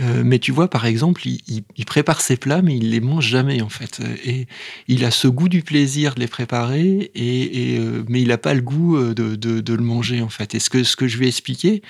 Euh, 0.00 0.22
mais 0.24 0.38
tu 0.38 0.52
vois, 0.52 0.68
par 0.68 0.86
exemple, 0.86 1.22
il, 1.26 1.84
prépare 1.86 2.20
ses 2.20 2.36
plats, 2.36 2.62
mais 2.62 2.76
il 2.76 2.90
les 2.90 3.00
mange 3.00 3.26
jamais 3.26 3.62
en 3.62 3.68
fait. 3.68 4.00
Et 4.24 4.46
il 4.86 5.04
a 5.04 5.10
ce 5.10 5.26
goût 5.26 5.48
du 5.48 5.62
plaisir 5.62 6.14
de 6.14 6.20
les 6.20 6.26
préparer, 6.28 7.10
et, 7.14 7.78
euh, 7.78 8.04
mais 8.08 8.22
il 8.22 8.28
n'a 8.28 8.38
pas 8.38 8.54
le 8.54 8.60
goût 8.60 8.96
euh, 8.96 9.14
de, 9.14 9.74
le 9.74 9.82
manger 9.82 10.22
en 10.22 10.28
fait. 10.28 10.54
Et 10.54 10.60
ce 10.60 10.70
que, 10.70 10.84
ce 10.84 10.96
que 10.96 11.08
je 11.08 11.18
vais 11.18 11.26
expliquer, 11.26 11.82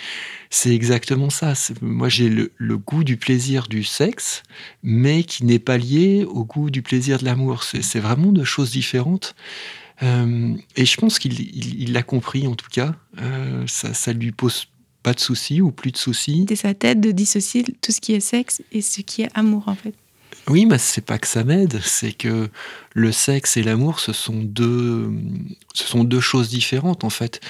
c'est 0.51 0.75
exactement 0.75 1.31
ça. 1.31 1.53
Moi, 1.83 2.09
j'ai 2.09 2.29
le, 2.29 2.79
goût 2.79 3.05
du 3.05 3.17
plaisir 3.17 3.69
du 3.69 3.85
sexe, 3.85 4.43
mais 4.83 5.25
qui 5.25 5.45
n'est 5.45 5.59
pas 5.59 5.77
lié 5.77 6.25
au 6.25 6.45
goût 6.45 6.71
du 6.71 6.83
plaisir 6.83 7.19
de 7.19 7.25
l'amour. 7.25 7.65
C'est 7.65 8.01
vraiment 8.01 8.33
deux 8.33 8.45
choses 8.45 8.71
différentes. 8.71 9.35
et 10.01 10.85
je 10.85 10.97
pense 10.97 11.19
qu'il 11.19 11.93
l'a 11.93 12.03
compris 12.03 12.47
en 12.47 12.55
tout 12.55 12.71
cas. 12.71 12.95
ça, 13.67 13.93
ça 13.93 14.13
lui 14.13 14.33
pose 14.33 14.69
pas 15.03 15.15
de 15.15 15.21
soucis 15.21 15.61
ou 15.61 15.71
plus 15.71 15.93
de 15.93 15.97
soucis. 15.97 16.47
C'est 16.49 16.57
sa 16.57 16.75
tête 16.75 17.01
de 17.01 17.11
dissocier 17.11 17.65
tout 17.81 17.93
ce 17.93 18.01
qui 18.01 18.15
est 18.15 18.21
sexe 18.21 18.63
et 18.73 18.83
ce 18.83 19.01
qui 19.01 19.23
est 19.23 19.31
amour 19.35 19.65
en 19.69 19.75
fait. 19.75 19.95
Oui, 20.49 20.65
mais 20.65 20.79
c'est 20.79 21.05
pas 21.05 21.19
que 21.19 21.27
ça 21.27 21.45
m'aide, 21.45 21.79
c'est 21.83 22.13
que 22.13 22.49
le 22.95 23.13
sexe 23.13 23.59
et 23.59 23.63
l'amour, 23.63 24.01
ce 24.01 24.15
sont 24.15 24.41
deux, 24.43 25.11
ce 25.75 25.85
sont 25.85 26.05
deux 26.05 26.21
choses 26.21 26.49
différentes 26.49 27.05
en 27.05 27.11
fait. 27.11 27.41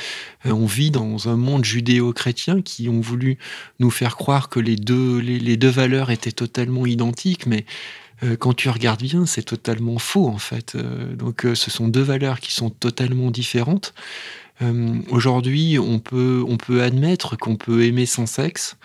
Euh, 0.47 0.51
on 0.51 0.67
vit 0.67 0.91
dans 0.91 1.29
un 1.29 1.37
monde 1.37 1.65
judéo-chrétien 1.65 2.61
qui 2.61 2.89
ont 2.89 3.01
voulu 3.01 3.39
nous 3.79 3.91
faire 3.91 4.17
croire 4.17 4.49
que 4.49 4.59
les 4.59 4.75
deux, 4.75 5.19
les, 5.19 5.57
deux 5.57 5.69
valeurs 5.69 6.11
étaient 6.11 6.33
totalement 6.33 6.87
identiques, 6.87 7.47
mais 7.47 7.67
euh, 8.25 8.37
quand 8.37 8.55
tu 8.55 8.69
regardes 8.69 9.03
bien, 9.03 9.27
c'est 9.27 9.45
totalement 9.45 9.99
faux 9.99 10.27
en 10.27 10.39
fait. 10.39 10.75
Euh, 10.75 11.15
donc, 11.15 11.47
ce 11.55 11.71
sont 11.71 11.87
deux 11.87 12.03
valeurs 12.03 12.41
qui 12.41 12.53
sont 12.53 12.71
totalement 12.71 13.31
différentes. 13.31 13.95
Euh, 14.63 15.01
aujourd'hui, 15.11 15.79
on 15.79 15.99
peut, 15.99 16.45
on 16.47 16.57
peut 16.57 16.83
admettre 16.83 17.37
qu'on 17.37 17.57
peut 17.57 17.85
aimer 17.85 18.07
son 18.07 18.27
sexe. 18.27 18.77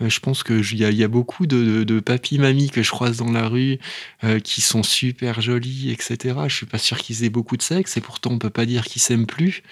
Euh, 0.00 0.08
je 0.08 0.20
pense 0.20 0.42
qu'il 0.42 0.74
y, 0.74 0.84
y, 0.84 1.04
a 1.04 1.08
beaucoup 1.08 1.46
de, 1.46 1.84
de, 1.84 2.00
papis 2.00 2.38
mamies 2.38 2.70
que 2.70 2.82
je 2.82 2.90
croise 2.90 3.18
dans 3.18 3.30
la 3.30 3.46
rue 3.46 3.78
euh, 4.24 4.40
qui 4.40 4.60
sont 4.60 4.82
super 4.82 5.40
jolis, 5.40 5.90
etc. 5.90 6.34
Je 6.48 6.56
suis 6.56 6.66
pas 6.66 6.78
sûr 6.78 6.98
qu'ils 6.98 7.24
aient 7.24 7.30
beaucoup 7.30 7.56
de 7.56 7.62
sexe 7.62 7.96
et 7.96 8.00
pourtant 8.00 8.30
on 8.32 8.38
peut 8.38 8.50
pas 8.50 8.66
dire 8.66 8.84
qu'ils 8.84 9.02
s'aiment 9.02 9.26
plus. 9.26 9.62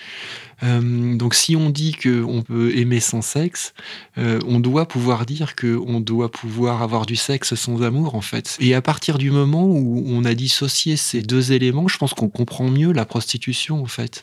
donc 0.62 1.35
si 1.35 1.57
on 1.57 1.70
dit 1.70 1.94
qu'on 1.94 2.42
peut 2.42 2.77
aimer 2.77 3.01
sans 3.01 3.23
sexe, 3.23 3.73
on 4.18 4.61
doit 4.61 4.87
pouvoir 4.87 5.25
dire 5.25 5.57
qu'on 5.57 6.01
doit 6.01 6.31
pouvoir 6.31 6.83
avoir 6.83 7.07
du 7.07 7.16
sexe 7.16 7.55
sans 7.55 7.83
amour 7.83 8.14
en 8.14 8.20
fait. 8.20 8.59
Et 8.61 8.75
à 8.75 8.83
partir 8.83 9.16
du 9.16 9.31
moment 9.31 9.64
où 9.64 10.05
on 10.07 10.25
a 10.27 10.35
dissocié 10.35 10.99
ces 10.99 11.23
deux 11.23 11.53
éléments, 11.53 11.88
je 11.88 11.96
pense 11.96 12.12
qu'on 12.12 12.29
comprend 12.29 12.68
mieux 12.68 12.92
la 12.92 13.07
prostitution 13.07 13.83
en 13.83 13.87
fait. 13.87 14.23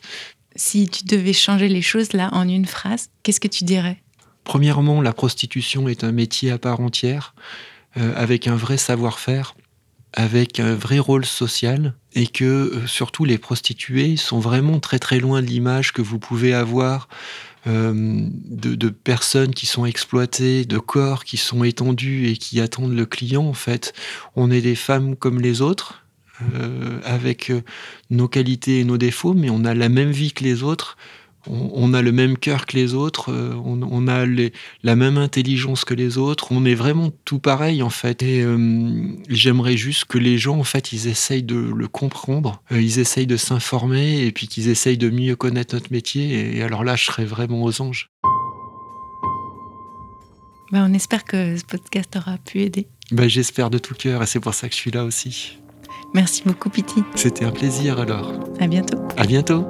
Si 0.58 0.88
tu 0.89 1.06
devais 1.06 1.34
changer 1.34 1.70
les 1.70 1.84
choses 1.84 2.13
là 2.13 2.30
en 2.34 2.50
une 2.50 2.65
phrase, 2.65 3.10
qu'est-ce 3.22 3.39
que 3.39 3.48
tu 3.48 3.63
dirais? 3.63 4.02
Premièrement, 4.43 5.02
la 5.02 5.13
prostitution 5.13 5.88
est 5.88 6.04
un 6.04 6.12
métier 6.12 6.50
à 6.50 6.58
part 6.58 6.80
entière, 6.80 7.36
euh, 7.96 8.12
avec 8.15 8.48
un 8.48 8.56
vrai 8.56 8.78
savoir-faire, 8.78 9.56
avec 10.13 10.60
un 10.60 10.74
vrai 10.74 10.98
rôle 10.98 11.26
social, 11.26 11.93
et 12.13 12.26
que 12.26 12.43
euh, 12.43 12.88
surtout 12.88 13.24
les 13.24 13.38
prostituées 13.38 14.17
sont 14.17 14.39
vraiment 14.39 14.80
très 14.80 14.98
très 14.98 15.20
loin 15.20 15.43
de 15.43 15.48
l'image 15.48 15.93
que 15.93 16.02
vous 16.02 16.17
pouvez 16.17 16.56
avoir 16.56 17.08
euh, 17.67 17.93
de, 17.93 18.74
de, 18.74 18.89
personnes 18.89 19.54
qui 19.54 19.67
sont 19.67 19.86
exploitées, 19.86 20.65
de 20.65 20.80
corps 20.80 21.24
qui 21.24 21.38
sont 21.38 21.63
étendus 21.63 22.30
et 22.30 22.38
qui 22.38 22.60
attendent 22.62 22.96
le 22.96 23.06
client. 23.06 23.46
En 23.46 23.54
fait, 23.54 23.93
on 24.36 24.50
est 24.50 24.62
des 24.62 24.76
femmes 24.76 25.15
comme 25.15 25.39
les 25.39 25.62
autres, 25.62 26.07
euh, 26.54 27.00
avec 27.04 27.50
euh, 27.50 27.62
nos 28.12 28.28
qualités 28.28 28.80
et 28.80 28.84
nos 28.84 28.97
défauts, 28.97 29.34
mais 29.34 29.50
on 29.50 29.65
a 29.65 29.73
la 29.73 29.89
même 29.89 30.12
vie 30.12 30.34
que 30.34 30.43
les 30.43 30.62
autres, 30.62 30.95
on, 31.50 31.93
a 31.93 32.02
le 32.02 32.12
même 32.12 32.38
cœur 32.38 32.65
que 32.67 32.76
les 32.76 32.93
autres, 32.93 33.32
euh, 33.32 33.56
on, 33.56 34.08
a 34.08 34.26
la 34.84 34.95
même 34.95 35.17
intelligence 35.17 35.84
que 35.84 35.95
les 35.95 36.19
autres, 36.19 36.52
on 36.52 36.63
est 36.65 36.76
vraiment 36.76 37.12
tout 37.26 37.39
pareil 37.39 37.82
en 37.82 37.89
fait. 37.89 38.21
Et 38.21 38.45
j'aimerais 39.30 39.78
juste 39.78 40.06
que 40.06 40.17
les 40.19 40.38
gens 40.38 40.60
en 40.60 40.63
fait 40.63 40.91
ils 40.91 41.08
essayent 41.08 41.43
de 41.43 41.56
le 41.56 41.88
comprendre, 41.88 42.62
ils 42.69 43.00
essayent 43.00 43.28
de 43.28 43.38
s'informer 43.38 44.26
et 44.26 44.32
puis 44.32 44.47
qu'ils 44.47 44.67
essayent 44.67 44.97
de 44.97 45.10
mieux 45.10 45.36
connaître 45.36 45.73
notre 45.73 45.91
métier. 45.91 46.58
Et, 46.58 46.62
alors 46.62 46.84
là, 46.84 46.95
je 46.95 47.06
serais 47.06 47.26
vraiment 47.26 47.63
aux 47.63 47.82
anges. 47.82 48.12
Ben, 50.71 50.86
on 50.88 50.93
espère 50.93 51.23
que 51.23 51.56
ce 51.56 51.63
podcast 51.63 52.15
aura 52.17 52.38
pu 52.38 52.60
aider. 52.60 52.88
Ben, 53.12 53.30
J'espère 53.30 53.69
de 53.69 53.78
tout 53.78 53.95
cœur 53.95 54.21
et 54.21 54.28
c'est 54.28 54.41
pour 54.41 54.54
ça 54.54 54.67
que 54.67 54.76
je 54.76 54.80
suis 54.80 54.91
là 54.91 55.06
aussi. 55.06 55.58
Merci 56.17 56.41
beaucoup, 56.43 56.71
Piti. 56.71 57.03
C'était 57.13 57.45
un 57.45 57.51
plaisir 57.51 57.99
alors. 57.99 58.34
À 58.60 58.65
bientôt. 58.65 58.97
À 59.17 59.23
bientôt. 59.23 59.67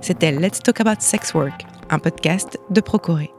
C'était 0.00 0.32
Let's 0.32 0.58
Talk 0.58 0.80
About 0.80 0.98
Sex 0.98 1.32
Work, 1.34 1.64
un 1.90 2.00
podcast 2.00 2.58
de 2.70 2.80
Procoré. 2.80 3.30